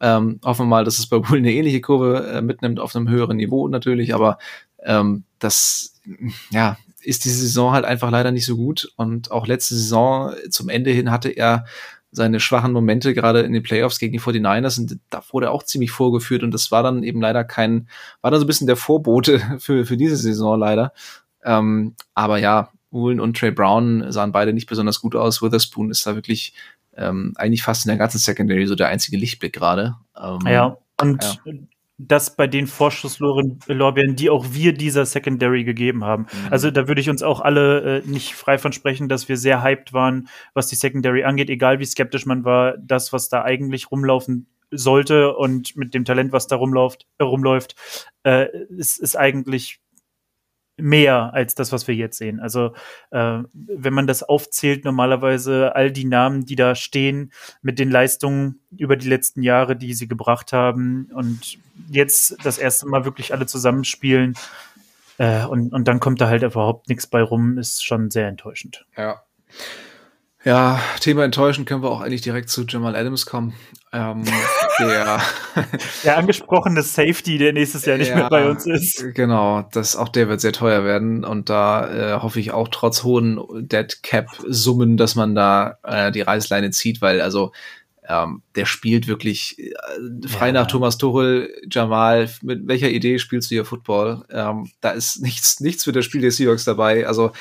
[0.00, 3.08] Ähm, hoffen wir mal, dass es bei Bull eine ähnliche Kurve äh, mitnimmt auf einem
[3.08, 4.38] höheren Niveau natürlich, aber
[4.82, 6.00] ähm, das
[6.50, 10.68] ja ist diese Saison halt einfach leider nicht so gut und auch letzte Saison zum
[10.68, 11.64] Ende hin hatte er
[12.10, 15.62] seine schwachen Momente, gerade in den Playoffs gegen die 49ers, und da wurde er auch
[15.62, 17.88] ziemlich vorgeführt und das war dann eben leider kein,
[18.22, 20.92] war dann so ein bisschen der Vorbote für, für diese Saison leider.
[21.44, 25.42] Ähm, aber ja, Woolen und Trey Brown sahen beide nicht besonders gut aus.
[25.42, 26.54] Witherspoon ist da wirklich
[26.96, 29.96] ähm, eigentlich fast in der ganzen Secondary so der einzige Lichtblick gerade.
[30.20, 31.52] Ähm, ja, und ja.
[31.98, 36.22] das bei den Vorschusslorbeeren, die auch wir dieser Secondary gegeben haben.
[36.22, 36.52] Mhm.
[36.52, 39.62] Also da würde ich uns auch alle äh, nicht frei von sprechen, dass wir sehr
[39.62, 43.90] hyped waren, was die Secondary angeht, egal wie skeptisch man war, das, was da eigentlich
[43.90, 47.76] rumlaufen sollte und mit dem Talent, was da rumläuft, äh, rumläuft,
[48.24, 49.80] äh, ist, ist eigentlich
[50.76, 52.40] mehr als das, was wir jetzt sehen.
[52.40, 52.72] Also
[53.10, 58.60] äh, wenn man das aufzählt, normalerweise all die Namen, die da stehen, mit den Leistungen
[58.76, 61.58] über die letzten Jahre, die sie gebracht haben und
[61.88, 64.34] jetzt das erste Mal wirklich alle zusammenspielen
[65.18, 68.86] äh, und, und dann kommt da halt überhaupt nichts bei rum, ist schon sehr enttäuschend.
[68.96, 69.22] Ja.
[70.46, 73.52] Ja, Thema enttäuschen können wir auch eigentlich direkt zu Jamal Adams kommen.
[73.92, 74.22] Ähm,
[74.78, 75.20] der,
[76.04, 79.12] der angesprochene Safety, der nächstes Jahr nicht ja, mehr bei uns ist.
[79.16, 83.02] Genau, das auch der wird sehr teuer werden und da äh, hoffe ich auch trotz
[83.02, 87.50] hohen Dead Cap Summen, dass man da äh, die Reißleine zieht, weil also
[88.08, 90.52] ähm, der spielt wirklich äh, frei ja.
[90.52, 94.24] nach Thomas Tuchel, Jamal, mit welcher Idee spielst du hier Football?
[94.30, 97.06] Ähm, da ist nichts, nichts für das Spiel der Seahawks dabei.
[97.06, 97.32] Also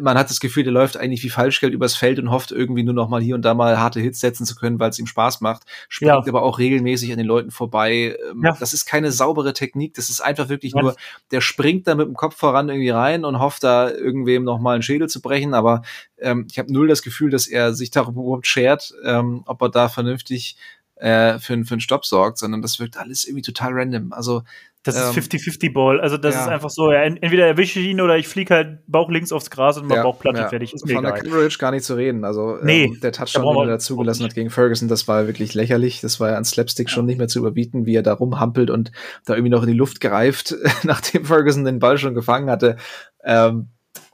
[0.00, 2.94] man hat das Gefühl, der läuft eigentlich wie Falschgeld übers Feld und hofft irgendwie nur
[2.94, 5.40] noch mal hier und da mal harte Hits setzen zu können, weil es ihm Spaß
[5.40, 5.64] macht.
[5.88, 6.18] Springt ja.
[6.18, 8.16] aber auch regelmäßig an den Leuten vorbei.
[8.30, 8.56] Ähm, ja.
[8.58, 9.94] Das ist keine saubere Technik.
[9.94, 10.82] Das ist einfach wirklich ja.
[10.82, 10.96] nur,
[11.30, 14.74] der springt da mit dem Kopf voran irgendwie rein und hofft da irgendwem noch mal
[14.74, 15.54] einen Schädel zu brechen.
[15.54, 15.82] Aber
[16.18, 19.68] ähm, ich habe null das Gefühl, dass er sich darüber überhaupt schert, ähm, ob er
[19.68, 20.56] da vernünftig
[20.96, 24.12] äh, für, für einen Stopp sorgt, sondern das wirkt alles irgendwie total random.
[24.12, 24.42] Also
[24.84, 25.98] das ähm, ist 50-50-Ball.
[26.00, 26.42] Also das ja.
[26.42, 29.50] ist einfach so, ja, entweder erwische ich ihn oder ich fliege halt Bauch links aufs
[29.50, 30.48] Gras und mal ja, Bauchplatte ja.
[30.48, 30.74] fertig.
[30.74, 32.24] Ist Von der Coverage gar nicht zu reden.
[32.24, 36.02] Also nee, ähm, der Touchdown, den er zugelassen hat gegen Ferguson, das war wirklich lächerlich.
[36.02, 38.92] Das war ja an Slapstick schon nicht mehr zu überbieten, wie er da rumhampelt und
[39.24, 40.54] da irgendwie noch in die Luft greift,
[40.84, 42.76] nachdem Ferguson den Ball schon gefangen hatte.
[43.24, 43.68] Ähm,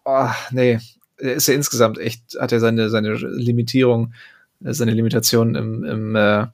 [0.04, 0.78] oh, nee,
[1.18, 4.14] er ist ja insgesamt echt, hat er seine, seine Limitierung,
[4.60, 6.46] seine Limitation im, im äh,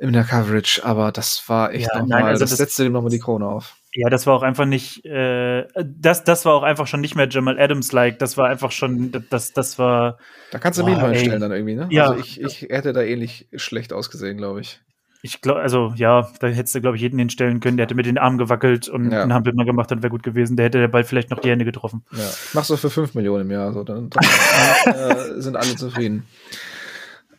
[0.00, 3.10] in der Coverage, aber das war echt ja, nochmal, also das, das setzte ihm nochmal
[3.10, 3.76] die Krone auf.
[3.92, 7.28] Ja, das war auch einfach nicht, äh, das, das war auch einfach schon nicht mehr
[7.28, 10.18] Jamal Adams-like, das war einfach schon, das, das war.
[10.52, 11.88] Da kannst du Meme hinstellen dann irgendwie, ne?
[11.90, 12.08] Ja.
[12.08, 14.80] Also ich, ich hätte da ähnlich schlecht ausgesehen, glaube ich.
[15.22, 18.06] Ich glaube, also ja, da hättest du, glaube ich, jeden hinstellen können, der hätte mit
[18.06, 19.22] den Armen gewackelt und ja.
[19.22, 20.56] einen Hampel mal gemacht, dann wäre gut gewesen.
[20.56, 22.04] Der hätte der Ball vielleicht noch die Hände getroffen.
[22.12, 22.24] Ja.
[22.54, 24.24] Machst du für 5 Millionen im Jahr, so, dann, dann
[24.94, 26.26] äh, sind alle zufrieden.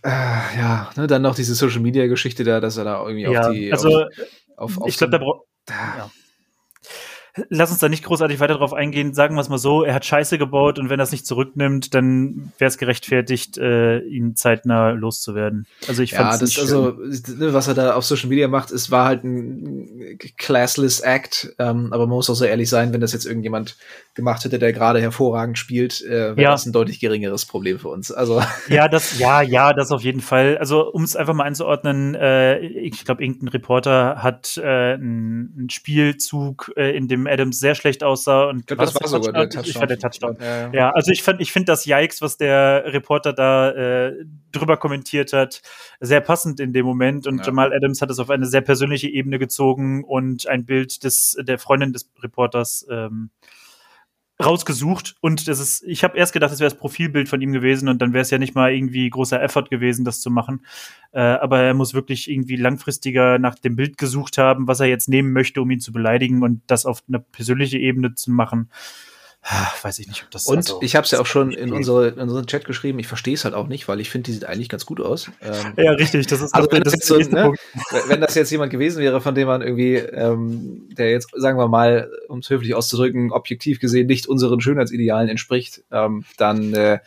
[0.03, 0.09] Äh,
[0.57, 3.53] ja, ne, dann noch diese Social Media Geschichte da, dass er da irgendwie ja, auf
[3.53, 3.71] die.
[3.71, 4.07] Also, auf,
[4.57, 5.47] auf, auf ich glaube, da braucht.
[5.69, 6.09] Ja.
[7.49, 9.13] Lass uns da nicht großartig weiter drauf eingehen.
[9.13, 11.93] Sagen wir es mal so, er hat Scheiße gebaut und wenn er es nicht zurücknimmt,
[11.93, 15.65] dann wäre es gerechtfertigt, äh, ihn zeitnah loszuwerden.
[15.87, 19.05] Also ich ja, das also ne, was er da auf Social Media macht, es war
[19.05, 23.25] halt ein classless Act, ähm, aber man muss auch so ehrlich sein, wenn das jetzt
[23.25, 23.77] irgendjemand
[24.13, 26.51] gemacht hätte, der gerade hervorragend spielt, äh, wäre ja.
[26.51, 28.11] das ein deutlich geringeres Problem für uns.
[28.11, 30.57] Also ja, das ja, ja, das auf jeden Fall.
[30.57, 36.71] Also um es einfach mal einzuordnen, äh, ich glaube, irgendein Reporter hat äh, einen Spielzug,
[36.75, 39.65] äh, in dem Adams sehr schlecht aussah und glaub, das war sogar der Touchdown.
[39.65, 40.37] Ich fand der Touchdown.
[40.39, 40.73] Ja, ja.
[40.73, 45.33] ja also ich fand, ich finde das Yikes, was der Reporter da äh, drüber kommentiert
[45.33, 45.61] hat,
[45.99, 49.39] sehr passend in dem Moment und Jamal Adams hat es auf eine sehr persönliche Ebene
[49.39, 53.29] gezogen und ein Bild des der Freundin des Reporters ähm,
[54.45, 57.89] rausgesucht und das ist, ich habe erst gedacht, das wäre das Profilbild von ihm gewesen
[57.89, 60.65] und dann wäre es ja nicht mal irgendwie großer Effort gewesen, das zu machen.
[61.11, 65.09] Äh, aber er muss wirklich irgendwie langfristiger nach dem Bild gesucht haben, was er jetzt
[65.09, 68.69] nehmen möchte, um ihn zu beleidigen und das auf einer persönlichen Ebene zu machen.
[69.43, 71.73] Ah, weiß ich nicht, ob das Und also, ich habe es ja auch schon in,
[71.73, 74.33] unsere, in unseren Chat geschrieben, ich verstehe es halt auch nicht, weil ich finde, die
[74.33, 75.31] sieht eigentlich ganz gut aus.
[75.41, 77.51] Ähm, ja, richtig, das ist also wenn das, das so, ne,
[78.07, 81.67] wenn das jetzt jemand gewesen wäre, von dem man irgendwie, ähm, der jetzt, sagen wir
[81.67, 86.99] mal, um es höflich auszudrücken, objektiv gesehen nicht unseren Schönheitsidealen entspricht, ähm, dann äh,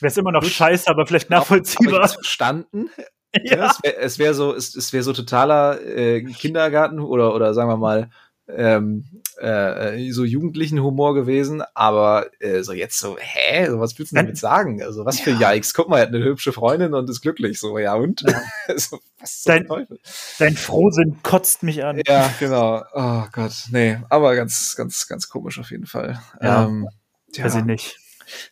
[0.00, 2.00] wäre es immer noch gut, scheiße, aber vielleicht nachvollziehbar.
[2.00, 2.90] Aber verstanden.
[3.44, 3.66] Ja.
[3.66, 7.68] es wäre es wär so, es, es wäre so totaler äh, Kindergarten oder, oder sagen
[7.68, 8.08] wir mal,
[8.48, 9.04] ähm,
[9.38, 14.16] äh, so jugendlichen Humor gewesen, aber äh, so jetzt so, hä, so, was willst du
[14.16, 14.82] damit sagen?
[14.82, 15.52] Also was für ja.
[15.52, 18.22] Yikes, guck mal, er hat eine hübsche Freundin und ist glücklich, so, ja und?
[18.22, 18.40] Ja.
[18.76, 19.98] so, was dein, Teufel?
[20.38, 22.00] dein Frohsinn kotzt mich an.
[22.06, 26.20] Ja, genau, oh Gott, nee, aber ganz, ganz, ganz komisch auf jeden Fall.
[26.40, 26.88] Ja, ähm,
[27.36, 27.98] weiß ich nicht.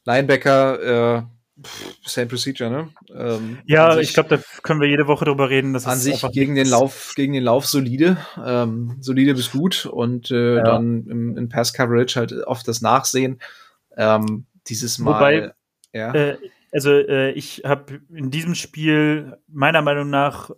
[0.04, 1.22] Linebacker, äh,
[2.04, 2.88] Same Procedure, ne?
[3.14, 5.72] Ähm, ja, ich glaube, da können wir jede Woche drüber reden.
[5.72, 10.30] Das an sich gegen den Lauf, gegen den Lauf solide, ähm, solide bis gut und
[10.30, 10.62] äh, ja.
[10.62, 13.40] dann im, im Pass Coverage halt oft das Nachsehen.
[13.96, 15.14] Ähm, dieses Mal.
[15.14, 15.52] Wobei,
[15.92, 16.12] ja.
[16.12, 16.38] Äh,
[16.72, 20.50] also äh, ich habe in diesem Spiel meiner Meinung nach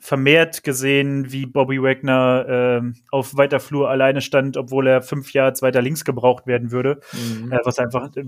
[0.00, 5.54] vermehrt gesehen, wie Bobby Wagner äh, auf weiter Flur alleine stand, obwohl er fünf Jahre
[5.60, 6.98] weiter links gebraucht werden würde.
[7.12, 7.52] Mhm.
[7.52, 8.24] Äh, was einfach äh,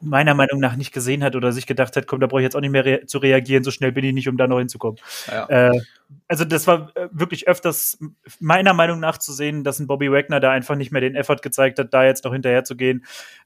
[0.00, 2.56] meiner Meinung nach nicht gesehen hat oder sich gedacht hat, komm, da brauche ich jetzt
[2.56, 4.98] auch nicht mehr rea zu reagieren, so schnell bin ich nicht, um da noch hinzukommen.
[5.30, 5.46] Ja.
[5.48, 5.80] Äh,
[6.28, 7.98] also das war äh, wirklich öfters
[8.38, 11.42] meiner Meinung nach zu sehen, dass ein Bobby Wagner da einfach nicht mehr den Effort
[11.42, 13.04] gezeigt hat, da jetzt noch hinterher zu gehen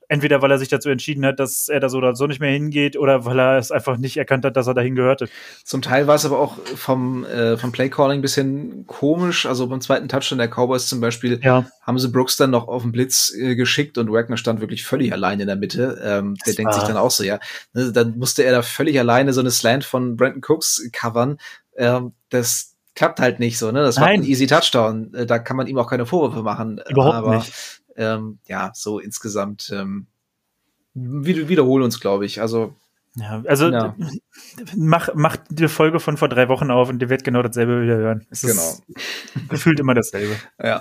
[0.09, 2.51] entweder weil er sich dazu entschieden hat, dass er da so oder so nicht mehr
[2.51, 5.29] hingeht, oder weil er es einfach nicht erkannt hat, dass er dahin gehörte.
[5.65, 9.47] Zum Teil war es aber auch vom, äh, vom Playcalling ein bisschen komisch.
[9.47, 11.67] Also beim zweiten Touchdown der Cowboys zum Beispiel ja.
[11.83, 15.13] haben sie Brooks dann noch auf den Blitz äh, geschickt und Wagner stand wirklich völlig
[15.13, 16.01] allein in der Mitte.
[16.03, 17.39] Ähm, der denkt sich dann auch so, ja,
[17.73, 21.39] ne, dann musste er da völlig alleine so eine Slant von Brandon Cooks covern.
[21.77, 23.83] Ähm, das klappt halt nicht so, ne?
[23.83, 25.13] Das war ein easy Touchdown.
[25.15, 26.81] Äh, da kann man ihm auch keine Vorwürfe machen.
[26.89, 30.07] Überhaupt aber, nicht ähm, ja, so insgesamt ähm,
[30.95, 32.41] wiederholen uns, glaube ich.
[32.41, 32.75] Also
[33.17, 33.95] ja, also ja.
[34.77, 37.97] mach, mach die Folge von vor drei Wochen auf und ihr werdet genau dasselbe wieder
[37.97, 38.27] hören.
[38.31, 38.77] Es genau.
[39.49, 40.35] gefühlt immer dasselbe.
[40.63, 40.81] Ja.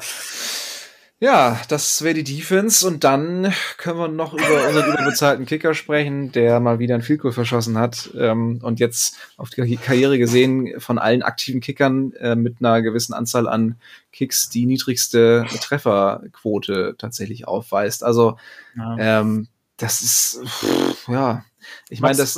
[1.23, 6.33] Ja, das wäre die Defense und dann können wir noch über unseren überbezahlten Kicker sprechen,
[6.33, 10.99] der mal wieder ein Vielkohl verschossen hat ähm, und jetzt auf die Karriere gesehen von
[10.99, 13.77] allen aktiven Kickern äh, mit einer gewissen Anzahl an
[14.11, 18.03] Kicks die niedrigste Trefferquote tatsächlich aufweist.
[18.03, 18.35] Also
[18.75, 19.21] ja.
[19.21, 19.47] ähm,
[19.77, 21.45] das ist pff, ja,
[21.87, 22.37] ich meine das.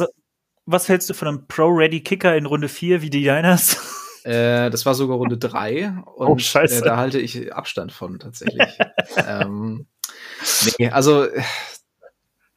[0.68, 3.80] Was hältst du von einem Pro-Ready Kicker in Runde 4 wie die Diners?
[4.26, 6.80] Äh, das war sogar Runde drei und oh, scheiße.
[6.80, 8.68] Äh, da halte ich Abstand von tatsächlich.
[9.28, 9.86] ähm,
[10.80, 11.28] nee, also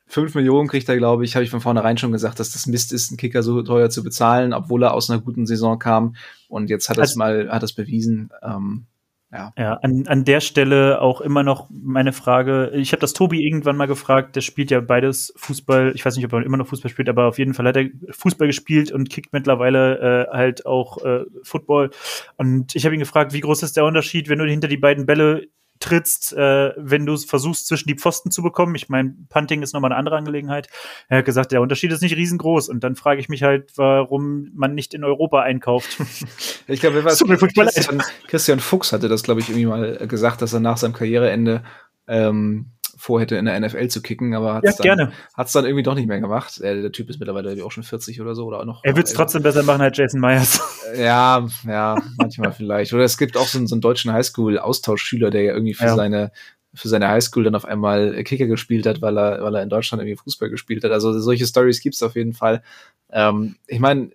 [0.06, 2.94] fünf Millionen kriegt er, glaube ich, habe ich von vornherein schon gesagt, dass das Mist
[2.94, 6.16] ist, einen Kicker so teuer zu bezahlen, obwohl er aus einer guten Saison kam.
[6.48, 8.30] Und jetzt hat er es also, mal, hat es bewiesen.
[8.42, 8.86] Ähm,
[9.30, 12.70] ja, ja an, an der Stelle auch immer noch meine Frage.
[12.74, 15.92] Ich habe das Tobi irgendwann mal gefragt, der spielt ja beides Fußball.
[15.94, 17.90] Ich weiß nicht, ob er immer noch Fußball spielt, aber auf jeden Fall hat er
[18.10, 21.90] Fußball gespielt und kickt mittlerweile äh, halt auch äh, Football.
[22.36, 25.04] Und ich habe ihn gefragt, wie groß ist der Unterschied, wenn du hinter die beiden
[25.04, 25.48] Bälle
[25.80, 28.74] trittst, äh, wenn du versuchst, zwischen die Pfosten zu bekommen.
[28.74, 30.68] Ich meine, Punting ist nochmal eine andere Angelegenheit.
[31.08, 32.68] Er hat gesagt, der Unterschied ist nicht riesengroß.
[32.68, 35.98] Und dann frage ich mich halt, warum man nicht in Europa einkauft.
[36.66, 40.76] ich glaube, Christian, Christian Fuchs hatte das, glaube ich, irgendwie mal gesagt, dass er nach
[40.76, 41.62] seinem Karriereende
[42.06, 45.94] ähm, vorhätte, in der NFL zu kicken, aber hat es ja, dann, dann irgendwie doch
[45.94, 46.60] nicht mehr gemacht.
[46.60, 48.80] Der, der Typ ist mittlerweile auch schon 40 oder so oder auch noch.
[48.84, 50.60] Er wird es trotzdem besser machen als Jason Myers.
[50.96, 52.94] Ja, ja, manchmal vielleicht.
[52.94, 55.94] Oder es gibt auch so, so einen deutschen Highschool-Austauschschüler, der ja irgendwie für ja.
[55.94, 56.32] seine
[56.72, 60.02] für seine Highschool dann auf einmal Kicker gespielt hat, weil er, weil er in Deutschland
[60.02, 60.92] irgendwie Fußball gespielt hat.
[60.92, 62.62] Also solche Stories gibt's auf jeden Fall.
[63.10, 64.10] Ähm, ich meine,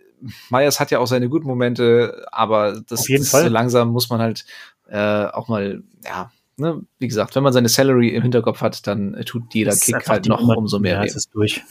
[0.49, 3.43] Myers hat ja auch seine guten Momente, aber das, auf jeden das Fall.
[3.43, 4.45] so langsam muss man halt
[4.87, 9.21] äh, auch mal, ja, ne, wie gesagt, wenn man seine Salary im Hinterkopf hat, dann
[9.25, 10.95] tut jeder Kick halt noch Nummer, umso mehr.
[10.95, 11.63] Ja, es ist durch.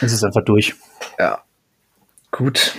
[0.00, 0.74] Es ist einfach durch.
[1.18, 1.42] Ja.
[2.30, 2.74] Gut.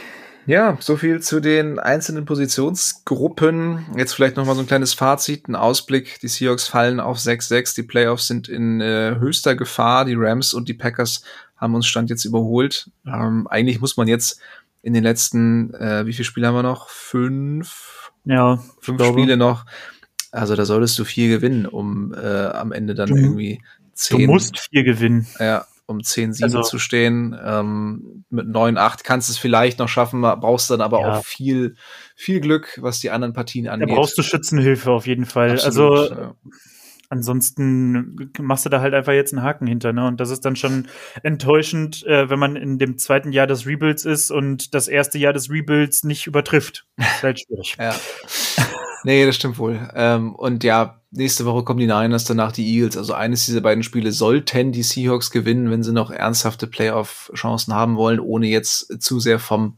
[0.48, 3.86] Ja, so viel zu den einzelnen Positionsgruppen.
[3.98, 6.20] Jetzt vielleicht noch mal so ein kleines Fazit, ein Ausblick.
[6.20, 7.76] Die Seahawks fallen auf 6-6.
[7.76, 10.06] Die Playoffs sind in äh, höchster Gefahr.
[10.06, 11.24] Die Rams und die Packers
[11.58, 12.92] haben uns Stand jetzt überholt.
[13.08, 14.40] Ähm, eigentlich muss man jetzt
[14.84, 16.90] in den letzten, äh, wie viele Spiele haben wir noch?
[16.90, 18.12] Fünf?
[18.26, 18.60] Ja.
[18.82, 19.66] Fünf Spiele noch.
[20.36, 23.62] Also da solltest du vier gewinnen, um äh, am Ende dann du, irgendwie
[23.94, 24.20] zehn.
[24.20, 25.28] Du musst vier gewinnen.
[25.40, 27.38] Ja, um 10-7 also, zu stehen.
[27.44, 31.14] Ähm, mit 9-8 kannst du es vielleicht noch schaffen, brauchst dann aber ja.
[31.14, 31.76] auch viel,
[32.16, 33.90] viel Glück, was die anderen Partien angeht.
[33.90, 35.52] Da brauchst du Schützenhilfe auf jeden Fall.
[35.52, 36.36] Absolut, also ja.
[37.10, 40.08] ansonsten machst du da halt einfach jetzt einen Haken hinter, ne?
[40.08, 40.88] Und das ist dann schon
[41.22, 45.34] enttäuschend, äh, wenn man in dem zweiten Jahr des Rebuilds ist und das erste Jahr
[45.34, 46.88] des Rebuilds nicht übertrifft.
[46.98, 47.76] Das ist halt schwierig.
[47.80, 47.96] ja.
[49.06, 49.88] Nee, das stimmt wohl.
[49.94, 52.98] Ähm, und ja, nächste Woche kommen die Niners, danach die Eagles.
[52.98, 57.98] Also eines dieser beiden Spiele sollten die Seahawks gewinnen, wenn sie noch ernsthafte Playoff-Chancen haben
[57.98, 59.78] wollen, ohne jetzt zu sehr vom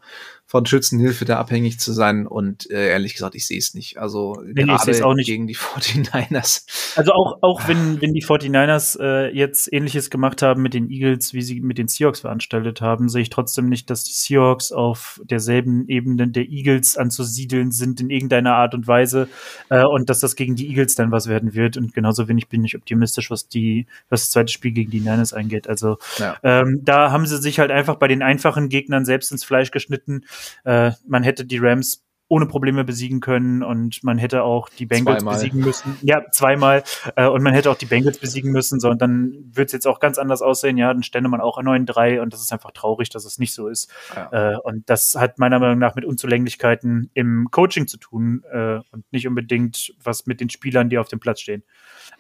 [0.50, 2.26] von Schützenhilfe da abhängig zu sein.
[2.26, 3.98] Und äh, ehrlich gesagt, ich sehe es nicht.
[3.98, 5.28] Also nee, gerade auch nicht.
[5.28, 6.95] gegen die 49ers.
[6.95, 11.34] Also auch, auch wenn, wenn die 49ers äh, jetzt ähnliches gemacht haben mit den Eagles,
[11.34, 15.20] wie sie mit den Seahawks veranstaltet haben, sehe ich trotzdem nicht, dass die Seahawks auf
[15.26, 19.28] derselben Ebene der Eagles anzusiedeln sind in irgendeiner Art und Weise
[19.70, 21.76] äh, und dass das gegen die Eagles dann was werden wird.
[21.76, 25.34] Und genauso wenig bin ich optimistisch, was die, was das zweite Spiel gegen die Niners
[25.34, 25.68] eingeht.
[25.68, 26.38] Also ja.
[26.43, 30.22] ähm, da haben sie sich halt einfach bei den einfachen Gegnern selbst ins Fleisch geschnitten
[30.66, 35.20] äh, man hätte die Rams ohne Probleme besiegen können und man hätte auch die Bengals
[35.20, 35.36] zweimal.
[35.36, 35.98] besiegen müssen.
[36.02, 36.84] Ja, zweimal.
[37.16, 39.88] Äh, und man hätte auch die Bengals besiegen müssen, so und dann wird es jetzt
[39.88, 40.78] auch ganz anders aussehen.
[40.78, 43.70] Ja, dann stände man auch 9-3 und das ist einfach traurig, dass es nicht so
[43.70, 43.90] ist.
[44.14, 44.56] Ja.
[44.56, 49.12] Äh, und das hat meiner Meinung nach mit Unzulänglichkeiten im Coaching zu tun äh, und
[49.12, 51.64] nicht unbedingt was mit den Spielern, die auf dem Platz stehen.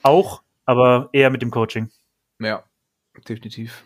[0.03, 1.89] Auch, aber eher mit dem Coaching.
[2.39, 2.63] Ja,
[3.27, 3.83] definitiv.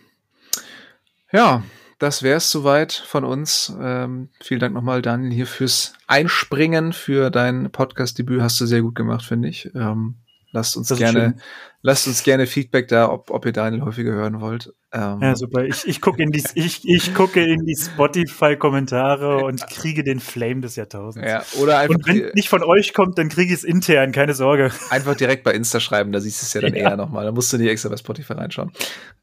[1.31, 1.63] Ja,
[2.01, 3.71] das wäre es soweit von uns.
[3.79, 8.41] Ähm, vielen Dank nochmal, Daniel, hier fürs Einspringen, für dein Podcast-Debüt.
[8.41, 9.69] Hast du sehr gut gemacht, finde ich.
[9.75, 10.15] Ähm,
[10.51, 11.35] lasst uns gerne,
[11.81, 14.73] lasst uns gerne Feedback da, ob, ob ihr Daniel häufiger hören wollt.
[14.93, 15.63] Ähm, ja, super.
[15.63, 20.61] Ich, ich gucke in die, ich, ich gucke in die Spotify-Kommentare und kriege den Flame
[20.61, 21.27] des Jahrtausends.
[21.27, 21.95] Ja, oder einfach.
[21.95, 24.71] Und wenn nicht von euch kommt, dann kriege ich es intern, keine Sorge.
[24.89, 26.89] Einfach direkt bei Insta schreiben, da siehst du es ja dann ja.
[26.89, 27.25] eher nochmal.
[27.25, 28.71] Da musst du nicht extra bei Spotify reinschauen.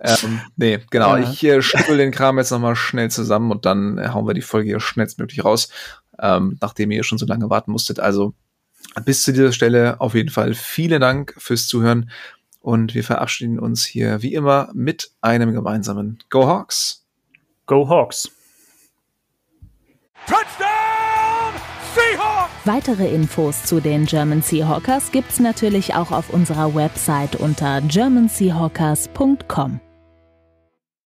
[0.01, 1.17] Ähm, nee, genau.
[1.17, 1.31] Ja.
[1.31, 4.43] Ich äh, schüttel den Kram jetzt nochmal schnell zusammen und dann äh, hauen wir die
[4.43, 5.69] Folge hier schnellstmöglich raus,
[6.19, 8.01] ähm, nachdem ihr schon so lange warten musstet.
[8.01, 8.35] Also
[9.05, 12.11] bis zu dieser Stelle auf jeden Fall vielen Dank fürs Zuhören
[12.61, 17.05] und wir verabschieden uns hier wie immer mit einem gemeinsamen Go Hawks.
[17.67, 18.31] Go Hawks.
[20.27, 21.55] Touchdown
[21.95, 22.53] Seahawks!
[22.65, 29.81] Weitere Infos zu den German Seahawkers gibt's natürlich auch auf unserer Website unter germanseahawkers.com.